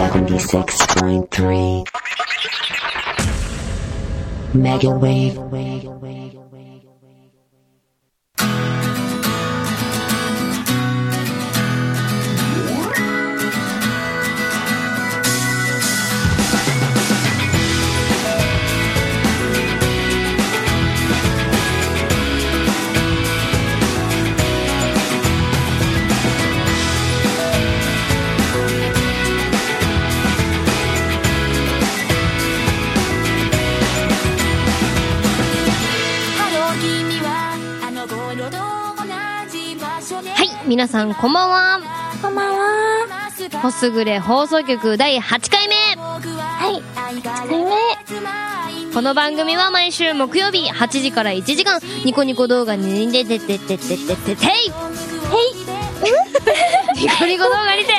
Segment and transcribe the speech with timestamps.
[0.00, 1.84] 76.3
[4.54, 5.38] Mega Wave.
[40.70, 41.80] 皆さんこんばんは。
[42.22, 43.28] こんばんは。
[43.60, 45.74] ホスグレ放送局第8回目。
[45.74, 46.80] はい。
[47.18, 48.94] 1回目。
[48.94, 54.46] この番組は毎週木曜日8時から1時間、ニコニコ動画に出てててててててい
[57.02, 57.92] ニコニコ動画にて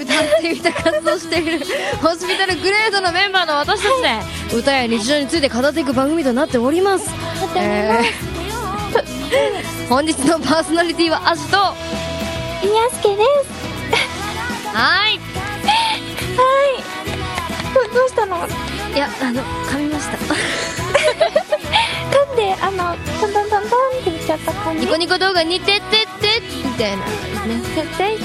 [0.00, 1.60] 歌ってみた活動している
[2.00, 7.10] ホスピタルグレードのメンバーの私たちで歌や日常について語っていく番組となっております。
[7.54, 8.34] えー
[9.88, 11.58] 本日のパーソナリティはアシと、
[12.64, 13.52] はイヤスケです。
[15.10, 15.18] い。
[16.36, 16.48] は
[16.78, 16.82] い。
[17.74, 18.36] どどうしたの？
[18.38, 20.16] 噛んいや、あの、噛みました。
[22.36, 24.80] で、あの、トントントントンって言っちゃった感じ。
[24.80, 27.04] ニコニコ動画にてってってみたいな
[27.46, 27.60] ね。
[27.76, 28.16] 絶対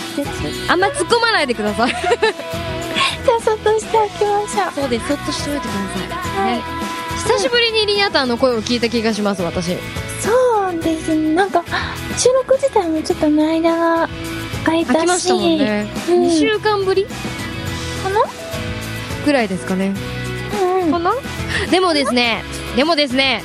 [0.70, 1.92] あんま突っ込まないでください。
[1.92, 1.96] ゃ
[3.38, 4.74] あ、そっとしておきましょう。
[4.74, 6.52] そうです、そっとしておいてください。
[6.52, 6.64] はいね。
[7.18, 9.78] 久しぶりにリニアタンの声を聞いた気がします、私。
[10.20, 10.49] そう
[10.80, 11.34] ですね。
[11.36, 11.64] なんか、
[12.18, 14.10] 収録自体もちょっとの間が
[14.66, 15.08] 空いたし。
[15.08, 15.88] ましたもんね。
[16.10, 17.06] うん2週間ぶり？
[17.06, 17.10] か
[19.26, 19.94] ぐらいですかね。
[20.54, 20.92] なうんうん。
[20.92, 21.14] はな？
[21.72, 22.44] でもですね、
[22.76, 23.44] でもですね、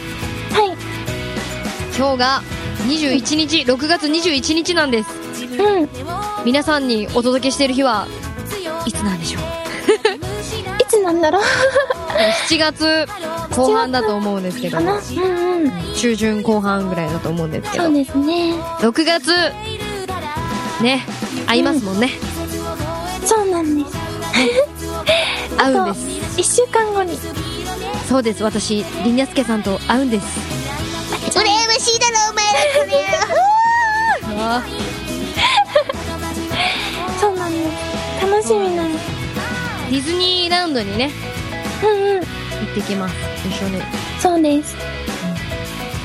[0.53, 1.97] い。
[1.97, 2.42] 今日が
[2.86, 5.11] 21日、6月21日なんです。
[5.59, 5.84] うん。
[5.84, 5.88] い
[6.44, 8.06] 皆さんにお届けしている日は、
[8.86, 9.42] いつなんでしょう？
[10.88, 11.42] つなんだろう
[12.48, 13.06] ?7 月
[13.56, 14.94] 後半だと思うんですけどうんうん。
[15.94, 18.54] 中旬後半ぐらいだと思うんですけどそう、ですね。
[18.81, 19.31] 6月、
[20.82, 21.04] ね、
[21.47, 22.10] 会いますもんね。
[23.25, 23.97] そうなんです。
[25.56, 25.98] 会うんで
[26.34, 26.41] す。
[26.41, 27.19] 一週間後に。
[28.09, 30.26] そうです、私、りにゃすけさんと会うんです。
[31.31, 32.91] 羨ましいだろ、お前ら、これ。
[37.20, 37.59] そうなんで
[38.20, 38.26] す。
[38.26, 39.04] 楽しみなんです。
[39.91, 41.10] ディズニーランドにね、
[41.82, 41.88] うん
[42.19, 42.24] うん。
[42.75, 43.15] 行ってきます。
[43.47, 43.83] 一緒に。
[44.21, 44.77] そうです。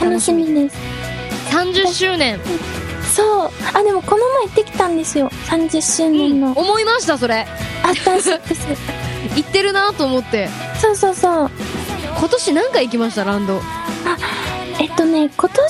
[0.01, 0.77] 楽しみです。
[1.49, 2.39] 30周年。
[3.15, 3.51] そう。
[3.73, 5.29] あ、でもこの前行ってきたんですよ。
[5.47, 6.51] 30周年の。
[6.51, 7.47] 思いました、それ。
[7.83, 8.67] あったそうです。
[9.35, 10.49] 行ってるなと思って。
[10.79, 11.51] そうそうそう。
[12.17, 13.61] 今年何回行きました、ランド？
[14.79, 15.69] えっとね、今年は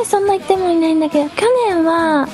[0.00, 2.28] ね、そんな行ってもいないんだけど、去年は、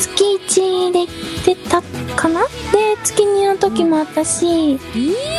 [0.00, 1.82] 月1で行ってた
[2.16, 2.42] かな？
[2.42, 2.48] で、
[3.04, 4.78] 月2の時もあったし、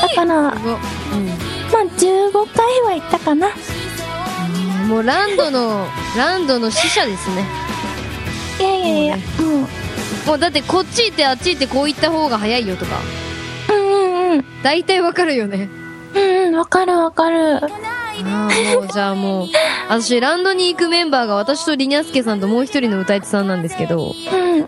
[0.02, 0.56] だから、ま
[1.74, 3.50] あすごい15回は行ったかな。
[4.84, 4.88] うん。
[4.90, 5.88] もうランドの、
[6.18, 7.46] ランドの使者ですね。
[8.59, 9.22] いやいやいや、も
[10.26, 12.98] う、もうだってこっち行ってあっち行ってこう行った方が早いよとか、
[13.70, 14.46] うんうんうん。
[14.64, 15.70] 大体わかるよね。
[16.14, 17.58] うんうん、わかるわかる。
[18.24, 19.48] ああ、もうじゃあもう、
[19.90, 24.12] 私ランドに行くメンバーが私とリニャスケさんともう一人の歌い手さんなんですけど、う
[24.59, 24.66] ん。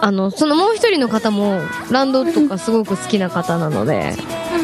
[0.00, 1.60] あの、そのもう一人の方も、
[1.90, 4.14] ランドとかすごく好きな方なので、
[4.54, 4.63] うんう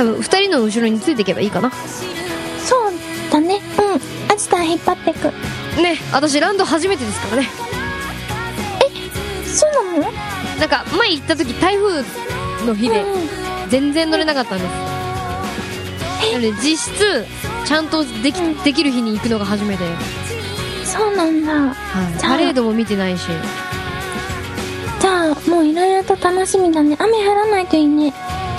[0.00, 1.70] 多分二人の後ろについていけばいいかな。
[1.70, 2.92] そう
[3.30, 3.60] だね。
[3.78, 4.32] うん。
[4.32, 5.26] アジタン引っ張ってく。
[5.78, 7.50] ね、私ランド初めてですからね。
[9.44, 10.12] そうなの？
[10.58, 12.02] なんか、前行った時台風
[12.66, 14.70] の日で、うん全然乗れなかったんです。
[16.32, 17.26] なので実質、
[17.66, 19.84] ちゃんとでき、できる日に行くのが初めて。
[20.82, 21.52] そうなんだ。
[21.52, 22.22] はい。
[22.22, 23.26] パレードも見てないし。
[24.98, 26.96] じゃあ、もういろいろと楽しみだね。
[26.98, 28.14] 雨降らないといいね。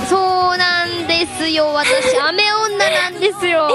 [0.08, 0.20] そう
[0.58, 0.81] なん
[1.26, 1.68] ですよ。
[1.68, 3.70] 私、雨女なんですよ。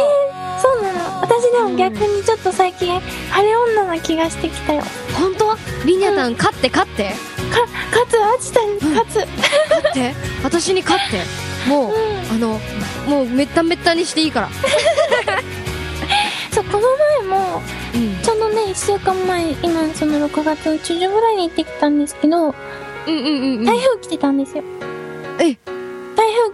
[0.61, 4.83] そうなの私でも逆にちょっと最近、晴れ女な気がしてきたよ。
[4.83, 4.89] か、
[5.21, 5.57] 本当？
[5.87, 7.15] リニャタン、勝って勝って。
[7.47, 7.65] 勝
[8.09, 9.19] つ、アジタンに勝つ。
[9.19, 9.29] 勝
[9.91, 10.15] って？
[10.43, 11.21] 私に勝って。
[11.71, 11.93] もう、
[12.33, 12.59] あの、
[13.07, 14.49] もうめっためったにしていいから。
[16.51, 16.89] そう、この
[17.29, 17.63] 前も、
[17.95, 18.17] うん。
[18.23, 22.55] ちょうどね、1週間前、今、その6月の中旬ぐらいに行ってきたんですけど、うんうん
[23.07, 23.15] うん
[23.59, 23.65] うん。
[23.65, 24.65] 台風来てたんですよ。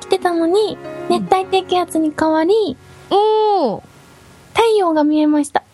[0.02, 0.76] 来てたのに、
[1.08, 2.76] 熱帯低気圧に変わり、
[3.10, 3.82] おー。
[4.52, 5.60] 太陽が見えました。
[5.60, 5.66] ね、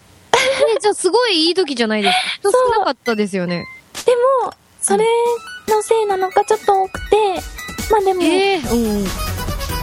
[0.81, 2.51] じゃあすごいいい時じゃないですか。
[2.51, 3.65] 人 そう少なかったですよね。
[4.05, 4.13] で
[4.45, 4.53] も、
[4.83, 5.07] それ
[5.69, 7.17] のせいなのかちょっと多くて、
[7.91, 9.05] まあでも、ええうん。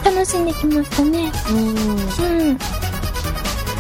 [0.04, 1.32] 楽しんできましたね。
[1.50, 2.50] うん。
[2.50, 2.58] うん。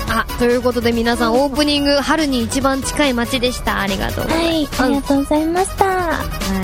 [0.09, 3.81] あ、ということで皆さん、オープニング、春に一番近い街でした。
[3.81, 4.81] ありがとうございます。
[4.81, 5.85] はい、ありがとうございました。
[5.85, 6.23] は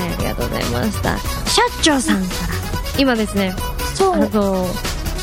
[0.09, 1.17] い、ありがとうございました
[1.49, 2.61] 社長さんから
[2.97, 3.53] 今ですね
[4.01, 4.13] そう。
[4.13, 4.67] あの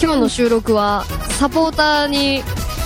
[0.01, 1.05] 今日の収録は
[1.39, 2.43] サポーターに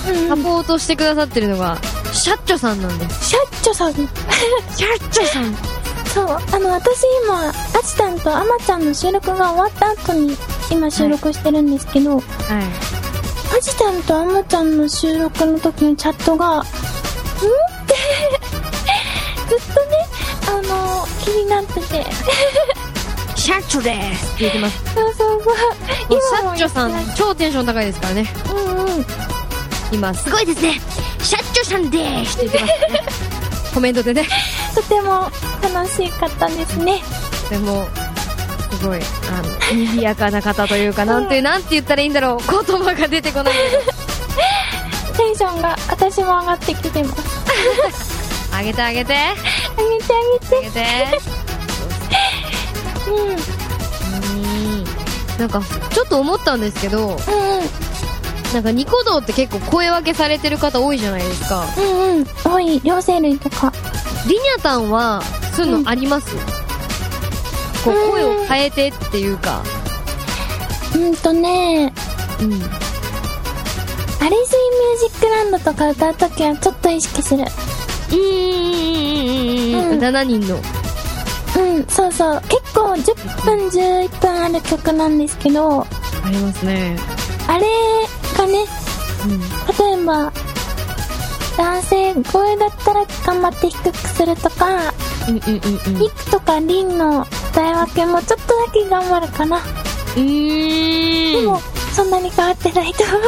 [0.09, 1.77] うんサポートしてくださってるのが
[2.11, 3.93] シャッチョさんなんですシャッチョさん。
[3.93, 5.55] シャッチョさん
[6.13, 6.25] そう。
[6.27, 7.53] あの、私今、ア
[7.83, 10.37] チさんとアマちゃんの収録が終わった後に、
[10.69, 12.23] 今収録してるんですけど、はい
[13.55, 16.61] アジちゃんとアマちゃんの収録の時のチャットが、ん？
[16.61, 17.95] って、
[19.47, 20.07] ずっとね、
[20.47, 22.05] あの、気になってて。
[23.43, 24.35] シャッチョです。
[24.35, 24.95] って言ってます。
[24.95, 25.53] そうそうそう。
[26.21, 28.25] シャッチョさん超テンション高いですからね。
[28.49, 29.05] うんうん。
[29.91, 30.79] 今すごいですね。
[31.19, 32.37] シャッチョさんです。
[32.37, 32.93] って言ってます。
[32.93, 32.99] ね
[33.73, 34.25] コメントでね。
[34.73, 35.29] とても
[35.61, 37.01] 楽しかったですね。
[37.49, 37.85] でも
[38.79, 39.41] すごいあ
[39.75, 42.37] の賑やかな方というかなんてなんて言ったらいいんだろう。
[42.37, 43.53] 言葉が出てこない。
[45.17, 48.55] テンションが私も上がってきてます。
[48.55, 49.13] あげてあげて。
[49.17, 50.13] ああげて
[50.55, 50.71] あげて。
[51.11, 51.32] げて
[53.15, 53.27] うん。
[53.27, 54.83] うんうん
[55.39, 55.61] なんか
[55.91, 57.17] ちょっと思ったんですけどうん。
[58.53, 62.25] なんかニコ動って結構声分けされてる方多いじゃないですかうんうん。
[62.43, 63.73] 多い、両生類とか。
[64.27, 65.21] リニャタンは
[65.55, 66.35] そういうのあります、
[67.83, 69.61] こううん声を変えてっていうか
[70.95, 71.93] うんとね、
[72.39, 72.61] うんアリス
[74.21, 77.43] イミュージックランドとか歌うときはちょっと意識する。
[78.11, 80.57] うんうんうんうんうんうん7人の
[81.55, 82.41] うん、そうそう。
[82.49, 85.87] 結構10分、11分ある曲なんですけど、あ
[86.29, 86.97] りますね。
[87.47, 87.65] あれ
[88.37, 88.65] がね、
[89.25, 89.39] うん。
[89.97, 90.31] 例えば、
[91.57, 94.93] 男性声だったら頑張って低くするとか、
[95.27, 95.99] うんうんうんうん。
[95.99, 97.21] リクとかリンの
[97.51, 99.57] 歌い分けもちょっとだけ頑張るかな。
[99.57, 101.41] うーん。
[101.41, 101.61] でも、
[101.93, 103.19] そんなに変わってないと思う。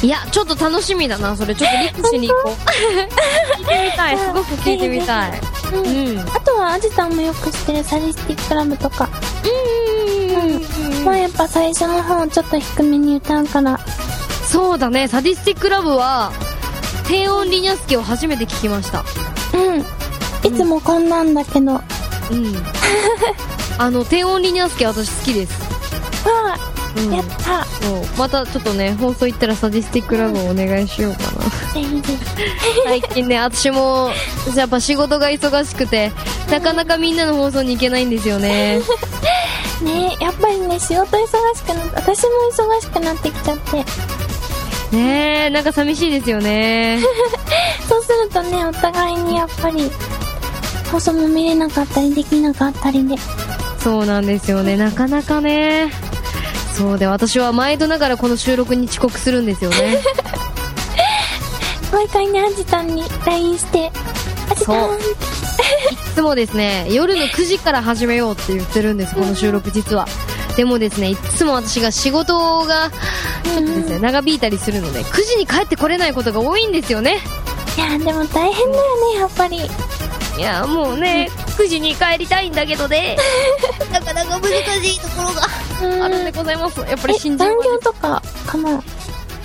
[0.00, 1.54] いやちょっと楽しみだなそれ。
[1.54, 2.52] ちょっとリックしに行こう。
[3.58, 5.40] 聞いてみたいすごく聞いてみたい
[5.72, 9.08] うんうんあとは、アジさんもよく知ってるサディスティックラブとか。
[9.44, 13.78] うんまあやっぱ最初の方ちょっと低めに歌うから。
[14.46, 16.32] そうだねサディスティックラブは
[17.06, 19.04] 低音リニャスケを初めて聞きました
[19.54, 19.80] うん。
[20.46, 21.74] いつもこんなんだけど。
[21.74, 21.84] わ
[22.30, 22.54] うん
[23.78, 25.52] あの低音リニャスケ私好きです
[26.26, 26.56] あ、
[26.96, 27.64] うんやった。
[27.64, 31.28] そうまたちょっとね放送行ったらサディスティックラブをお願いしようかな。
[32.84, 34.10] 最近ね私も
[34.56, 36.12] やっぱ仕事が忙しくて
[36.50, 38.80] なかなかみんなの放送に行けないんですよね
[39.82, 43.84] ねやっぱりね、仕事忙しくなって、私も忙しくなってきちゃって。
[44.96, 46.98] ねえなんか寂しいですよね
[47.86, 49.90] そうするとね、お互いにやっぱり、
[50.90, 53.16] 放送も見れなかったりできなかったりで。
[53.78, 55.92] そうなんですよねなかなかね
[56.78, 59.98] そうで私は毎度ながらこの収録に遅刻するんですよね。
[61.92, 63.90] 毎回ね、アジさんに LINE して、
[64.48, 64.98] アジさんそう。
[64.98, 65.00] い
[66.14, 70.06] つもですね夜の9時から始めようって言ってるんですこの収録実は。
[70.56, 72.90] でもですねいつも私が仕事が
[73.42, 77.18] ちょっとですね長引いたりするので9時に帰ってこれないことが多いんですよね。
[77.76, 79.56] いや、でも大変だよね、やっぱり。
[79.56, 83.16] いやもうね9時に帰りたいんだけどね。
[83.90, 85.42] なかなか難しいところが。
[85.42, 86.80] うんあるんでございます。
[86.80, 88.82] やっぱりえ、新人残は業とかかな？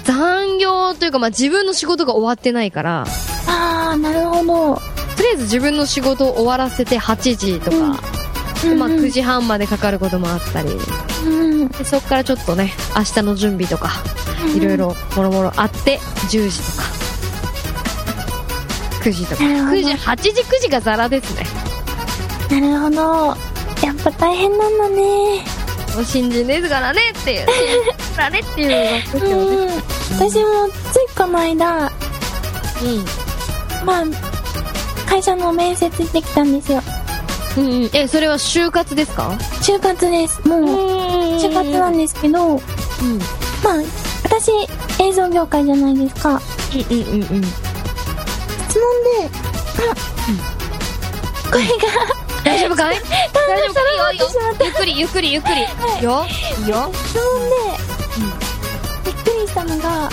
[0.04, 3.06] 残業というかまあ自分の仕事が終わってないから。
[3.48, 4.76] あー、なるほど。
[5.16, 7.78] とりあえず自分の仕事を終わらせて8時とか、
[8.66, 8.80] うん。
[8.80, 10.70] まあ、9時半までかかることもあったり。
[11.26, 11.68] うん。
[11.70, 13.92] でそっからちょっとね明日の準備とか
[14.56, 16.00] いろいろもろもろあって
[16.30, 16.84] 10時とか。
[19.04, 19.44] 9時とか。
[19.44, 19.78] なるほど。
[19.78, 21.46] 9時8時9時がザラですね。
[22.50, 23.38] なるほど。
[23.86, 25.44] やっぱ大変なんだね。
[26.04, 27.46] 新人ですからねっていう
[28.16, 28.76] からねっていうの
[29.22, 29.68] がようん。
[29.68, 29.74] ね
[30.18, 31.90] 私もついこの間、うん
[33.86, 34.06] まあ、
[35.10, 36.82] 会社の面接行ってきたんですよ。
[37.58, 39.30] うんうんえそれは就活ですか？
[39.62, 40.42] 就活です。
[40.48, 40.62] もう、
[41.40, 42.68] 就活なんですけど、うんまあ、
[44.24, 44.52] 私、
[45.00, 46.30] 映像業界じゃないですか。
[46.32, 46.42] うんうん
[47.02, 47.44] うんうん
[48.70, 48.82] 質問
[49.22, 49.30] で、
[51.52, 51.68] 声が、
[52.46, 52.96] 大丈夫かい？
[52.96, 53.80] 大丈夫か
[54.12, 54.16] い？
[54.16, 54.28] いいよ
[54.60, 56.26] ゆっくりゆっくりゆっくり、よ
[56.60, 56.66] い。
[56.66, 56.92] いよ。
[56.94, 57.56] 質問で、
[59.06, 60.10] びっくりしたのが、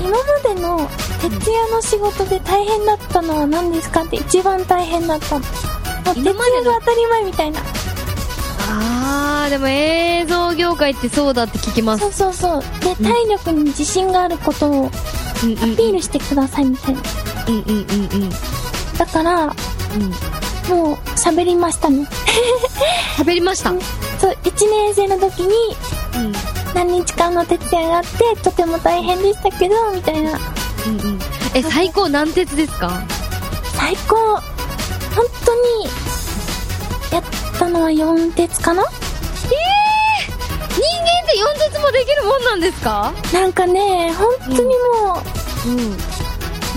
[0.00, 0.16] 今ま
[0.54, 0.88] での
[1.20, 5.44] 徹夜の仕事で大変だったのは何ですかって一番大変だったの。
[6.14, 6.32] 徹夜
[6.64, 7.60] が当たり前みたいな。
[8.70, 12.02] あーでも映像業界ってそうだって聞きます。
[12.02, 12.62] そうそうそう。
[12.84, 14.90] で、体力に自信があることを
[15.42, 15.76] アうんうんうん。
[15.76, 17.00] ピールしてくださいみたいな。
[17.48, 18.30] うんうんうんうん。
[18.96, 19.52] だから、うん
[20.68, 22.06] もう喋りましたね。
[23.16, 23.70] 喋りました？
[23.70, 23.80] うん
[24.20, 25.54] そう、1年生の時に
[26.74, 30.32] 何日間の徹夜があって、とても大変でしたけど、みたいな。
[30.86, 31.18] うんうん。
[31.54, 32.90] え最高何鉄ですか？
[33.74, 34.16] 最高。
[34.16, 35.86] 本当に、
[37.12, 37.22] やっ
[37.58, 38.82] たのは4鉄かな？
[38.82, 43.12] ええー、人間って4鉄もできるもんなんですか？
[43.32, 45.22] なんかね本当にも
[45.66, 45.96] う、うん。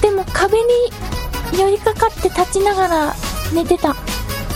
[0.01, 0.63] でも壁に
[1.59, 3.15] 寄りかかって立ちながら
[3.51, 3.95] 寝てた。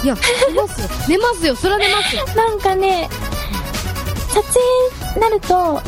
[0.04, 0.16] いや
[0.50, 0.88] 寝ますよ。
[1.08, 1.56] 寝ますよ。
[1.56, 2.26] それは寝ますよ。
[2.36, 3.10] なんかね
[4.30, 4.42] 撮
[5.16, 5.82] 影なると、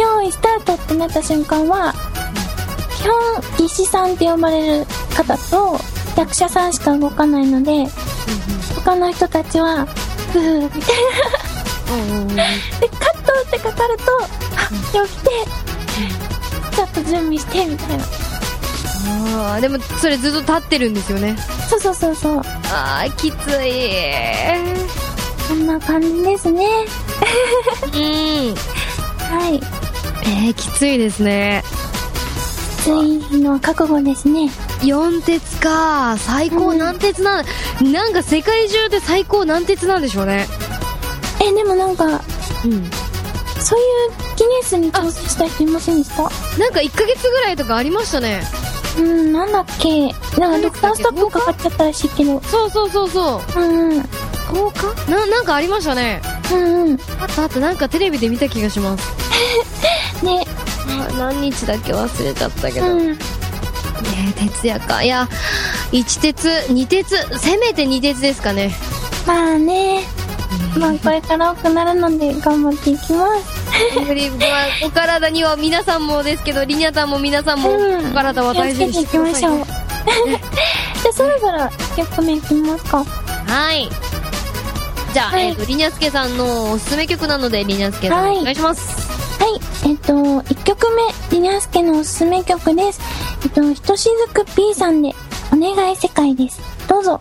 [0.00, 1.92] 用意スタートってなった瞬間は、
[2.96, 5.78] 基本技師さんって呼ばれる方と
[6.16, 7.88] 役者さんしか動かないので、
[8.76, 9.86] 他の人たちは
[10.32, 11.50] ふーみたいな。
[12.80, 14.04] でカットってかかると
[14.54, 14.68] あ
[15.04, 15.30] 起きて
[16.76, 18.04] ちょっと準備してみたいな
[19.06, 21.36] あーでもそれずっと立ってるんですよね。
[21.68, 22.42] そうそうそうそう。
[22.72, 23.80] あーきつい。
[25.48, 26.66] そんな感じですね。
[27.84, 28.54] うん。
[29.38, 29.60] はい。
[30.22, 31.62] えー、きついですね。
[32.84, 32.88] きつ
[33.34, 34.50] いのは覚悟ですね。
[34.82, 36.16] 4鉄か。
[36.18, 40.46] 最高何鉄なん、なんか世界中で最高何鉄なんでしょうね。
[41.42, 42.20] えでもなんかうん。
[43.60, 46.22] そういうギネスに挑戦した人いませんでした？
[46.58, 48.42] なんか1ヶ月ぐらいとかありましたね
[48.98, 50.06] うん、なんだっけ？
[50.38, 52.40] なんかドクターストップかかっちゃったらしいけど。
[52.42, 53.60] そうそうそうそう。
[53.60, 53.90] うん。
[53.90, 54.00] うん。
[54.00, 56.20] 10日ななんかありましたね。
[56.52, 56.98] うんうん。
[57.20, 57.60] あったあった。
[57.60, 59.04] なんかテレビで見た気がします。
[60.24, 60.44] ね、
[60.88, 63.12] あ何日だっけ忘れちゃったけど、うん。
[63.12, 63.18] ね
[64.36, 65.02] え徹夜か。
[65.02, 65.28] いや
[65.92, 68.74] 1鉄2鉄せめて2鉄ですかね。
[69.26, 70.04] まあね。
[70.76, 73.59] まあこれから多くなるので頑張っていきます。
[74.84, 79.04] お体には皆さんもですけどリニャタンも皆さんもうんお体は大事にしょう。
[79.04, 79.64] してくださいね
[81.02, 82.98] じゃあそろそろ曲名いきますか。
[82.98, 83.88] はい
[85.12, 89.10] じゃあ、はいえっ、とリニャスケさんのおすすめ曲なのでリニャスケさん、はいお願いします
[89.40, 89.90] はい。
[89.90, 91.02] えっと、1曲目、
[91.36, 93.00] リニャスケのおすすめ曲です。
[93.42, 95.14] えっと、ひとしずく P さんで、
[95.50, 96.60] お願い世界です。
[96.86, 97.18] どうぞ。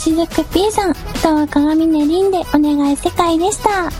[0.00, 3.88] しずく P さん、歌は鏡ねりんでお願い世界でした。
[3.88, 3.90] あ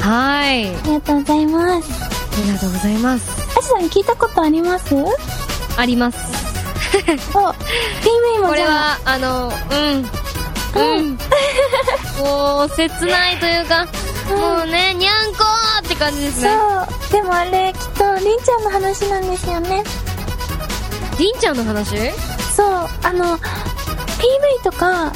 [0.00, 0.62] はい。
[0.64, 1.92] りがとうございます。
[1.92, 3.58] ありがとうございます。
[3.58, 4.94] あしさん聞いたことあります？
[4.94, 5.12] お、
[5.76, 6.18] あります。
[6.96, 10.98] PV もじゃあ、これは、あの、うん。
[10.98, 11.18] うん。
[12.18, 13.86] もう、切ないというか、
[14.30, 16.48] もうね、にゃんこーって感じですね。
[16.48, 17.12] そう。
[17.12, 19.84] でもあれ、きっと、りんちゃんの話なんですよね。
[21.18, 22.10] りんちゃんの話？
[22.56, 23.38] そう、あの、
[24.64, 25.12] とか、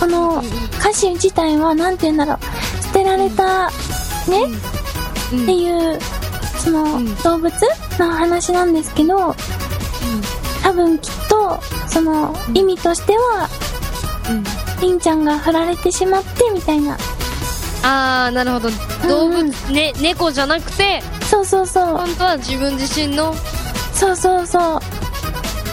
[0.00, 0.42] この
[0.80, 3.68] 歌詞自体は、なんて言うんだろう、捨てられた、
[4.28, 4.42] ね、
[5.32, 5.42] うん。
[5.42, 5.98] っていう、
[6.58, 7.52] その、うん動物
[7.98, 9.34] の話なんですけど、
[10.62, 13.48] 多分きっと、その、意味としては、
[14.30, 14.44] うん。
[14.80, 16.96] りんちゃんが振られてしまって、みたいな。
[17.82, 18.70] あー、なるほど。
[19.08, 21.84] 動物、うんね、猫じゃなくて、そうそうそう。
[21.96, 23.34] 本当は自分自身の、
[23.92, 24.80] そうそうそう。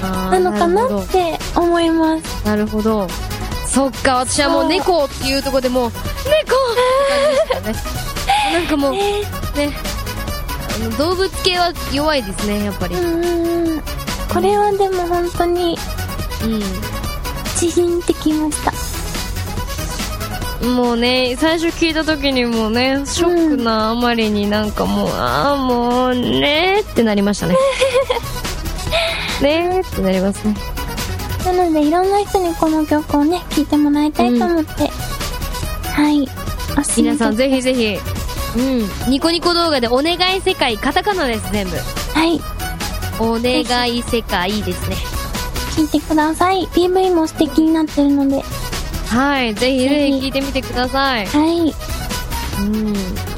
[0.03, 2.45] なのかなって思います。
[2.45, 3.07] なるほど。
[3.67, 6.75] そっか、私はもう猫っていうところでもう、猫っ
[7.47, 8.03] て感じでしたね。
[8.53, 9.21] なんかもう、ね、
[10.75, 12.95] あの動物系は弱いですね、やっぱり。
[12.95, 13.83] うんうんうん。
[14.31, 15.77] これはでも本当に、
[17.55, 18.73] チヒンってきました。
[20.65, 20.75] うん。
[20.75, 27.55] もうね、最初聞いた時にもうね、ショックなあまりになんかもう、ああ、もうねーってなりましたね。
[29.41, 30.72] ねーってなりますね。
[31.53, 34.89] なので、いろんな人にこの曲をね、聴いてもらいたいと思って、
[35.91, 36.27] はい。
[36.77, 37.97] おすすめ皆さんぜひぜひ、
[38.57, 39.11] うん。
[39.11, 41.75] ニコニコ動画でお願い世界、カタカナです、全部。
[41.75, 42.41] はい。
[43.19, 44.95] お願い世界ですね。
[45.75, 46.67] 聴いてください。
[46.67, 48.43] PV も素敵になってるので、
[49.07, 49.53] はい。
[49.53, 51.25] ぜひぜぜひひ聞いてみてください。
[51.27, 51.73] はい。
[52.59, 52.93] うん。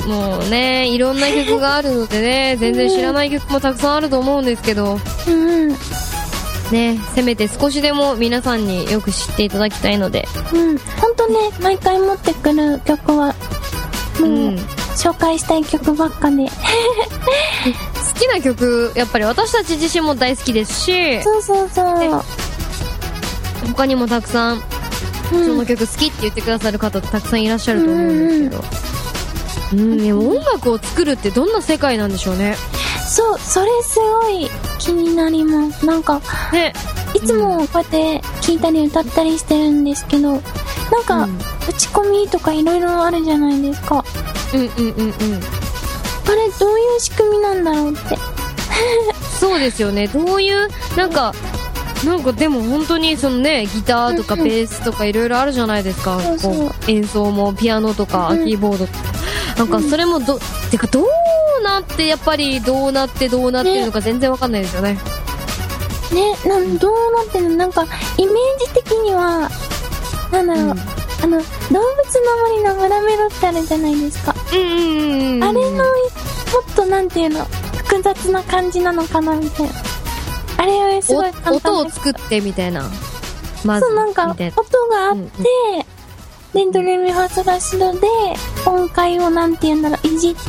[0.10, 5.75] もうね、いろんな曲があるのでね、全然知らない曲もたくさんあると思うんですけど、うんうん。
[6.71, 10.78] ね、せめて少しでも皆さんによく知っていただきたいので、うん。
[10.78, 13.34] ほんとね、毎回持ってくる曲は、も
[14.21, 14.60] う、うん
[14.95, 16.45] 紹介したい曲ばっかで。
[16.47, 16.51] 好
[18.19, 21.99] きな曲、やっぱり私たち自身も大好きですし、そうそうそう。
[21.99, 22.10] ね
[23.67, 24.63] 他にもたくさん、
[25.34, 28.63] うんその曲好きって言ってくださる方たくさんいらっしゃると思うんですけど。
[29.73, 32.56] うん、でも音楽を作るってどんな世界なんでしょうね。
[33.08, 35.86] そう、それすごい気になります。
[35.86, 36.74] なんか、ね。
[37.13, 40.41] いつもこうやって聴いたり歌ったりしてるんですけど、なん
[41.06, 44.04] か、うん打ち込みとかいろいろあるじゃないですか。
[44.54, 45.13] うんうんうんうん。
[46.28, 48.18] あれ、どういう仕組みなんだろうって。
[49.39, 50.08] そうですよね。
[50.08, 51.34] どういう、なんか、
[52.06, 56.20] なんかでも本当にそのね、ギターとかうんうんベースとかいろいろあるじゃないですか。
[56.22, 59.00] そうそうこう演奏もピアノとかうんキーボードとか。
[59.58, 60.39] なんかそれもど、
[60.70, 61.06] てかどう
[61.65, 64.97] なって、やっぱりどうなってどうなってるのか全然わかんないですよね。
[66.13, 67.56] ね、なん、どうなってるの？
[67.58, 67.84] なんか、
[68.17, 69.49] イメージ的には、
[70.32, 70.71] なんだろう、うん
[71.23, 71.82] あの、動物の
[72.49, 74.36] 森の村メロってあるじゃないですか。
[74.54, 75.43] うんうんうんうん。
[75.43, 77.45] あれの、もっとなんていうの、
[77.78, 79.71] 複雑な感じなのかなみたいな。
[80.58, 82.89] あれはすおごい簡単音を作ってみたいな。
[83.63, 85.43] まず、そう、なんか、音があって、
[86.54, 88.08] で、ドレミファソラシドで、
[88.65, 90.39] 音階をなんて言うんだろう、いじって、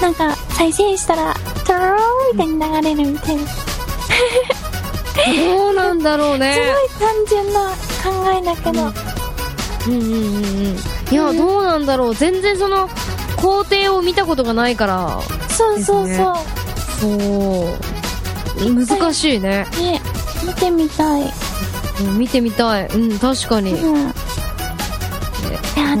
[0.00, 1.34] なんか、再生したら、
[1.66, 3.46] トローンみたいに流れるみたいな。
[3.46, 3.58] す
[5.36, 6.56] どうなんだろうね。
[6.98, 7.70] ごい単純な
[8.02, 8.10] 考
[8.40, 8.92] えだけど、
[9.86, 10.76] うんうんうんうん。
[11.10, 12.14] いや、どうなんだろう。
[12.14, 12.88] 全然その、
[13.36, 16.36] 工程を見たことがないから、そうそうそう。
[17.00, 17.68] そ
[18.64, 18.74] う。
[18.86, 19.66] 難しいね。
[19.80, 20.00] ね、
[20.46, 21.22] 見てみたい。
[21.22, 22.86] うん見てみたい。
[22.86, 23.72] うん、確かに。
[23.74, 24.12] うん。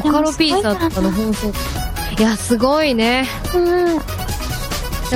[0.02, 1.81] カロもすごい P なさんの放送。
[2.22, 3.26] いや、すごいね。
[3.52, 3.96] うん。
[3.96, 4.04] なん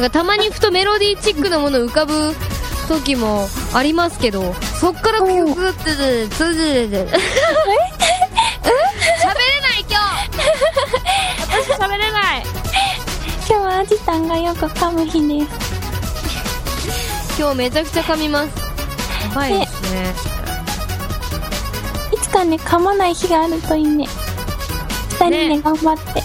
[0.02, 2.34] かたまにふとメロディーチックなもの浮かぶ
[2.88, 7.06] 時もありますけど、そっから曲って、 つつ喋れない
[9.88, 10.04] 今日
[11.48, 12.42] 私喋れない
[13.38, 17.40] 今日はアジタンがよく噛む日です。
[17.40, 18.50] 今日めちゃくちゃ噛みます。
[19.22, 20.12] やばいですね。
[22.12, 24.08] いつかね、噛まない日があるといいね。
[25.20, 26.20] 二人で頑張って。
[26.20, 26.22] ね、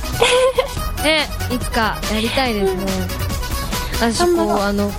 [1.53, 2.85] いつかやりたいですね。
[3.95, 4.91] 私、こう、あの、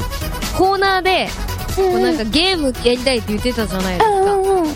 [0.56, 1.28] コーナーで、
[1.76, 4.10] こうんうなんかゲームやりたいって言ってたじゃないですか。
[4.10, 4.74] うんうんうん。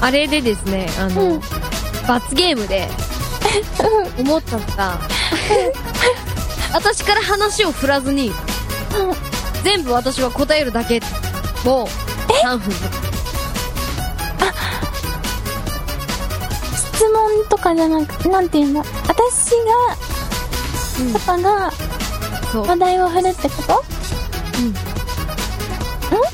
[0.00, 1.40] あれでですね、あの、うん
[2.06, 2.88] 罰ゲームで、
[4.16, 4.96] 思ったのが、
[6.72, 8.32] 私から話を振らずに、
[9.64, 11.00] 全部私は答えるだけ。
[11.64, 12.72] もう、3分。
[16.76, 18.84] 質問とかじゃなくて、なんていうの？
[19.08, 19.96] 私が、
[21.12, 21.72] パパが。
[22.54, 23.84] 話題を振るってこと？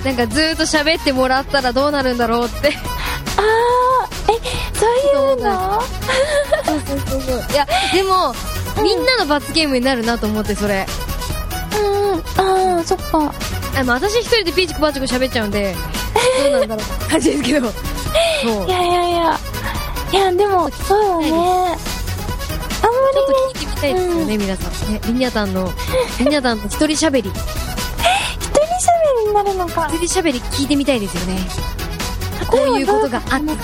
[0.04, 2.76] なんかずーっと喋ってもらったらどうなるんだろうって。
[3.36, 4.40] あー、え、
[4.74, 4.90] そう
[5.30, 5.80] いうの？
[6.64, 7.44] そうそうそうそう。
[7.52, 8.34] いや、 でも、
[8.82, 10.86] みんなの罰ゲームになるなと思って、それ。
[11.80, 13.32] うん、あー、そっか。
[13.76, 15.74] あの、私一人でピーチクパーチク喋っちゃうんで、
[16.44, 16.84] どうなんだろう。
[17.10, 17.72] 感じですけど。
[18.42, 18.66] そう。
[18.66, 19.38] いやいやいや。
[20.12, 21.30] いや、でも、そうよね。
[21.30, 21.76] あんま
[23.54, 24.92] りね、たいですよね、皆さん。
[24.92, 25.70] ね、リニャタンの、
[26.20, 27.28] リニャタンの一人喋り。
[27.28, 27.42] 一人喋
[29.24, 29.88] りになるのか。
[29.92, 31.40] 一人喋り聞いてみたいですよね。
[32.48, 33.56] こういうことがあってね。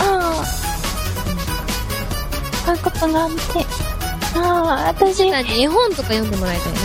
[0.00, 0.44] ああ。
[2.64, 3.38] こういうことがあって。
[4.34, 6.78] ああ、私、絵本とか読んでもらいたいな。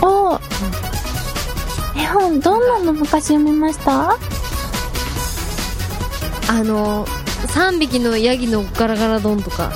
[0.00, 0.32] 本？
[0.32, 0.40] を、
[1.96, 4.16] 絵本、どんなの昔読みました？
[6.48, 9.70] あの、3匹のヤギのガラガラ丼とか。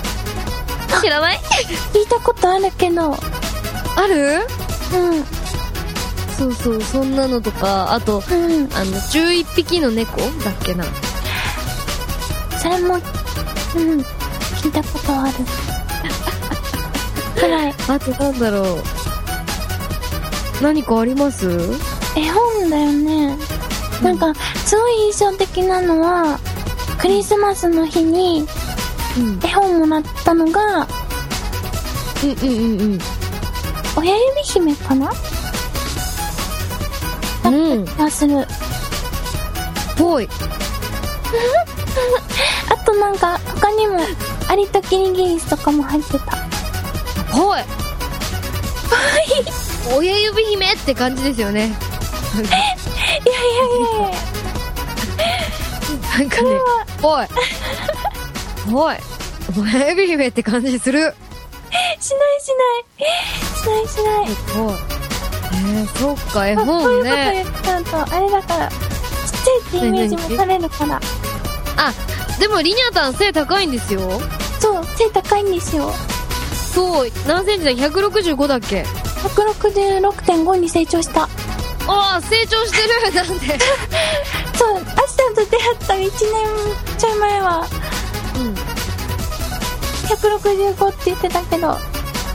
[1.00, 1.38] 知らない？
[1.92, 3.14] 聞いたことあるけど、うん。
[3.96, 4.46] ある
[6.36, 8.68] そうそう、そんなのとか、あと、うん。
[8.74, 10.20] あの、11匹の猫？
[10.20, 10.84] だっけな。
[12.60, 13.00] それも、うん。
[14.60, 15.32] 聞いたことある。
[17.40, 17.74] くらい。
[17.88, 18.82] あとなんだろう。
[20.62, 21.48] 何かあります？
[22.16, 23.36] 絵本だよね。
[24.02, 24.32] なんか、
[24.64, 26.38] すごい印象的なのは、
[26.98, 28.46] クリスマスの日に
[29.16, 29.40] うん。
[29.44, 30.83] 絵本もらったのが、
[32.24, 32.98] うんうんうんうん。
[33.96, 35.12] 親指姫かな？
[37.44, 37.84] うん。
[37.84, 38.46] がする。
[39.96, 40.28] ぽい。
[42.70, 44.00] あとなんか、他にも、
[44.48, 46.38] アリとキリギリスとかも入ってた。
[47.30, 47.60] ぽい。
[49.96, 51.66] 親指姫って感じですよね。
[51.66, 51.76] いやいや
[52.48, 52.52] い
[54.00, 54.18] やいや
[56.18, 56.48] なんかね、
[57.00, 57.26] ぽい。
[58.72, 58.96] ぽい。
[59.76, 61.14] 親指姫って感じする。
[62.00, 63.10] しないしない。
[63.56, 64.74] しないしない。
[65.56, 67.44] えー、そっか、絵あこういう本ことね。
[67.44, 68.76] 言っちゃうと、あれだから、ちっ
[69.44, 71.00] ちゃいってイメージもされるから。
[71.76, 71.92] あ、
[72.38, 74.00] でもリニャタン背高いんですよ。
[74.60, 75.92] そう、背高いんですよ。
[76.74, 78.84] そう、何センチだ ?165 だっけ
[79.22, 81.22] ？166.5に成長した。
[81.86, 83.58] ああ、成長してるなんで？
[84.58, 86.10] そう、アシさんと出会った1年
[86.98, 87.66] ちょい前は、
[88.36, 88.54] うん。
[90.04, 91.76] 165って言ってたけど、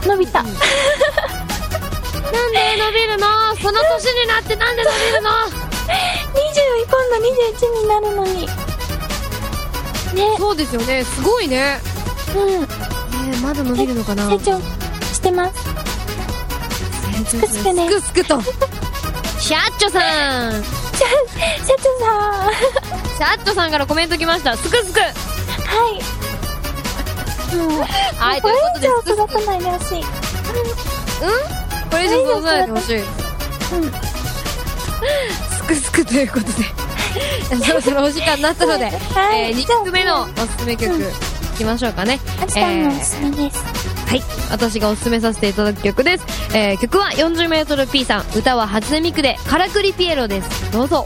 [0.06, 0.42] 伸びた。
[0.42, 0.58] なんで
[2.76, 3.26] 伸びるの？
[3.60, 5.34] その年になってなんで伸びるの？20、
[6.86, 8.46] 今度21になるのに。
[10.14, 11.04] ね、そうですよね。
[11.04, 11.80] すごいね。
[12.34, 12.62] うん。
[12.62, 14.28] えー、まだ伸びるのかな？
[14.28, 14.60] 成長
[15.12, 15.54] してます？
[17.26, 18.42] すくすくねすくすくと。
[19.38, 22.52] シャッチョさんシャ、シャツさん。
[23.16, 24.56] シャッチョさんからコメント来ました。
[24.56, 25.06] すくすくは
[25.96, 26.19] い。
[27.56, 29.40] はい、ことれいうことで以上すくすく。
[29.40, 30.04] 育たないでほしい。
[31.90, 32.98] これ以上そうさないでほしい。
[32.98, 33.04] うん。
[35.50, 36.52] すくすくということで。
[37.66, 38.90] そろそろお時間になったので、は
[39.36, 41.02] いえー、2曲目のおすすめ曲、うん
[41.60, 42.18] いきましょうかね。
[42.42, 43.62] アシさんのおすすめです。
[44.06, 44.22] はい。
[44.50, 46.24] 私がおすすめさせていただく曲です。
[46.56, 48.24] えー、曲は 40m P さん。
[48.34, 50.72] 歌は初音ミクで、カラクリピエロです。
[50.72, 51.04] どうぞ。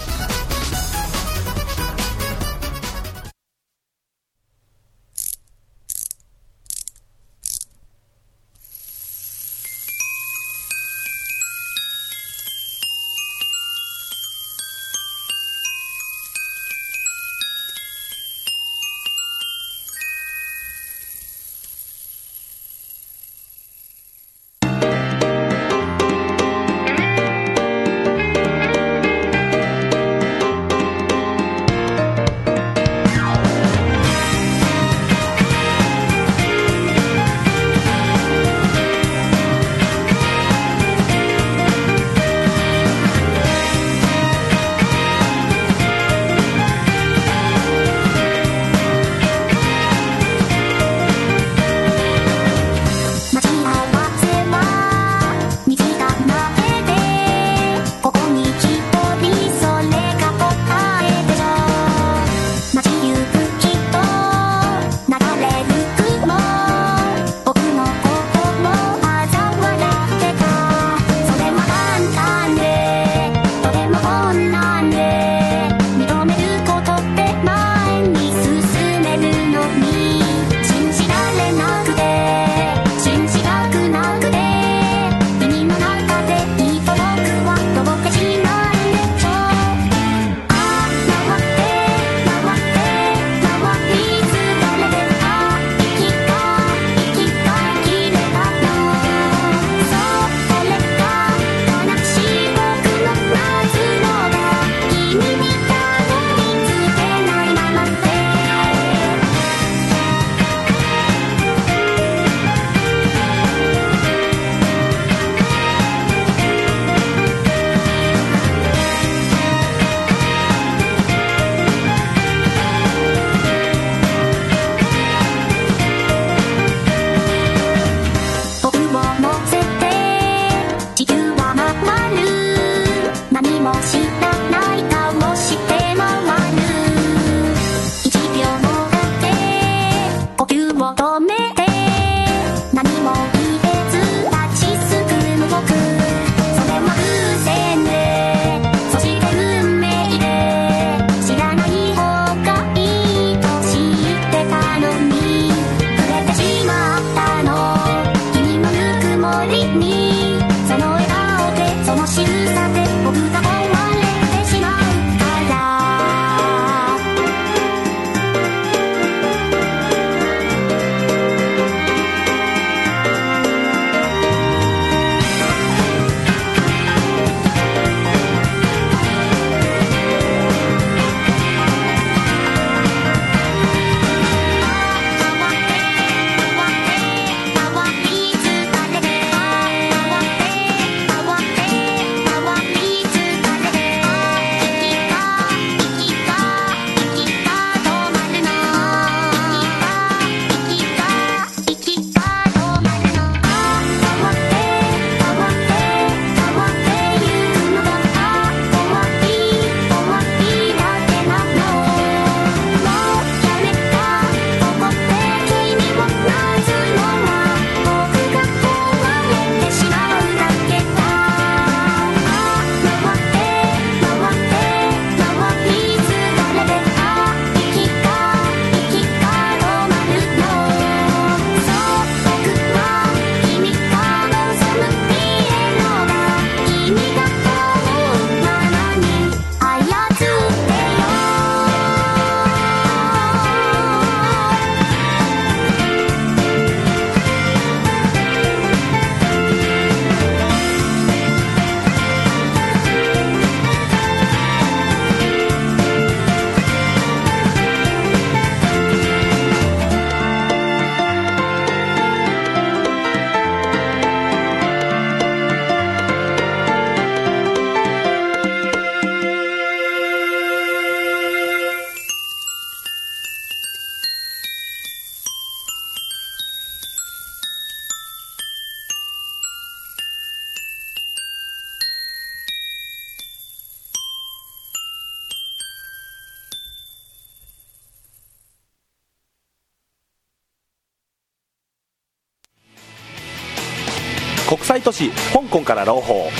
[294.85, 296.31] 都市香港から朗報。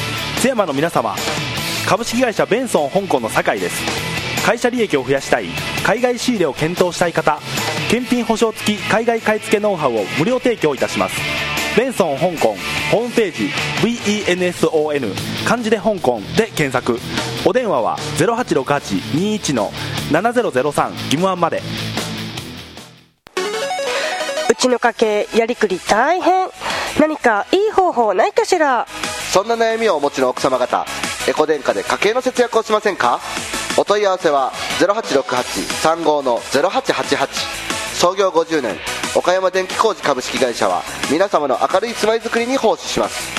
[0.41, 1.17] 津山の皆様
[1.89, 3.83] 株式会社ベンソン香港の酒井です。
[4.45, 5.47] 会社利益を増やしたい
[5.85, 7.41] 海外仕入れを検討したい方
[7.89, 11.19] 検品保証付き海外買い付けノウハウを無料提供いたします。
[11.77, 12.55] ベンソン香港
[12.93, 13.51] ホームページ
[13.83, 15.15] VENSON
[15.47, 17.01] 漢字で香港で検索。
[17.47, 21.61] お電話は0868-21-7003義務案まで。
[24.65, 26.49] うちの家計やりくり大変。
[26.99, 28.87] 何かいい方法ないかしら？
[29.31, 30.87] そんな悩みをお持ちの奥様方
[31.29, 33.21] エコ電化で家計の節約をしませんか？
[33.77, 37.29] お問い合わせは0868-35の0888
[37.95, 38.77] 創業50年
[39.15, 43.35] 岡山電気工事株式会社は皆様の明るい住まいづくりに奉仕します。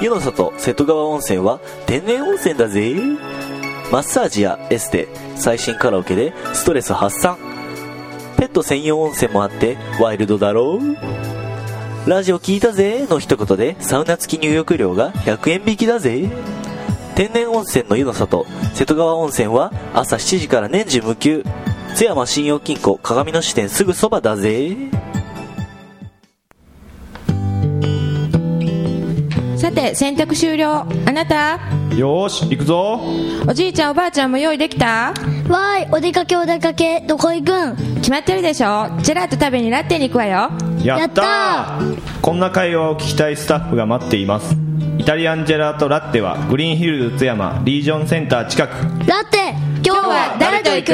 [0.00, 2.88] 湯の里瀬戸川温泉は天然温泉だぜ
[3.92, 7.36] マッサージやエステ最新カラオケでストレス発散。
[8.38, 12.08] ペット専用温泉もあってワイルドだろう？
[12.08, 16.30] ラジオ聞いたぜの一言でサウナ付き入浴料が100円引きだぜ。
[17.16, 21.44] 天然温泉の湯の里瀬戸川温泉は朝7時から年中無休。
[21.94, 24.74] 津山信用金庫鏡の支店すぐそばだぜ。
[29.58, 30.86] さて洗濯終了。
[31.04, 31.81] あなた？
[31.92, 33.00] よーし行くぞ。
[33.46, 35.12] おじいちゃんおばあちゃんも用意できた？
[35.48, 37.76] わーいお出かけお出かけどこ行くん？
[37.96, 38.88] 決まってるでしょ。
[39.02, 40.50] ジェラート食べにラッテに行くわよ。
[40.82, 42.20] やったー。
[42.20, 44.56] こんな会話を聞きたいスタッフが待っています。
[44.98, 48.72] イタリアンジェラートラッテはグリーンヒルズ津山リージョンセンター近く。
[49.06, 50.92] ラッテ今日は誰と行く？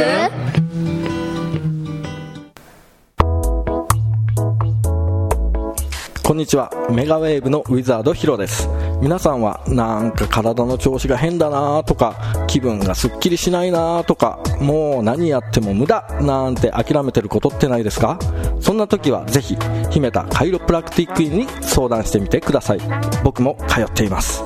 [6.22, 6.70] こんにちは。
[6.90, 8.68] メガウェーブのウィザードヒロです
[9.00, 12.16] 皆さんはなんか体の調子が変だなとか
[12.48, 18.18] 気分がすっきりしないなとかもう何やっても無駄なんて諦めてることってないですか？
[18.60, 19.56] そんな時はぜひ
[19.90, 22.80] 姫田カイロプラクティック院に相談してみてください。
[23.22, 24.42] 僕も通っています。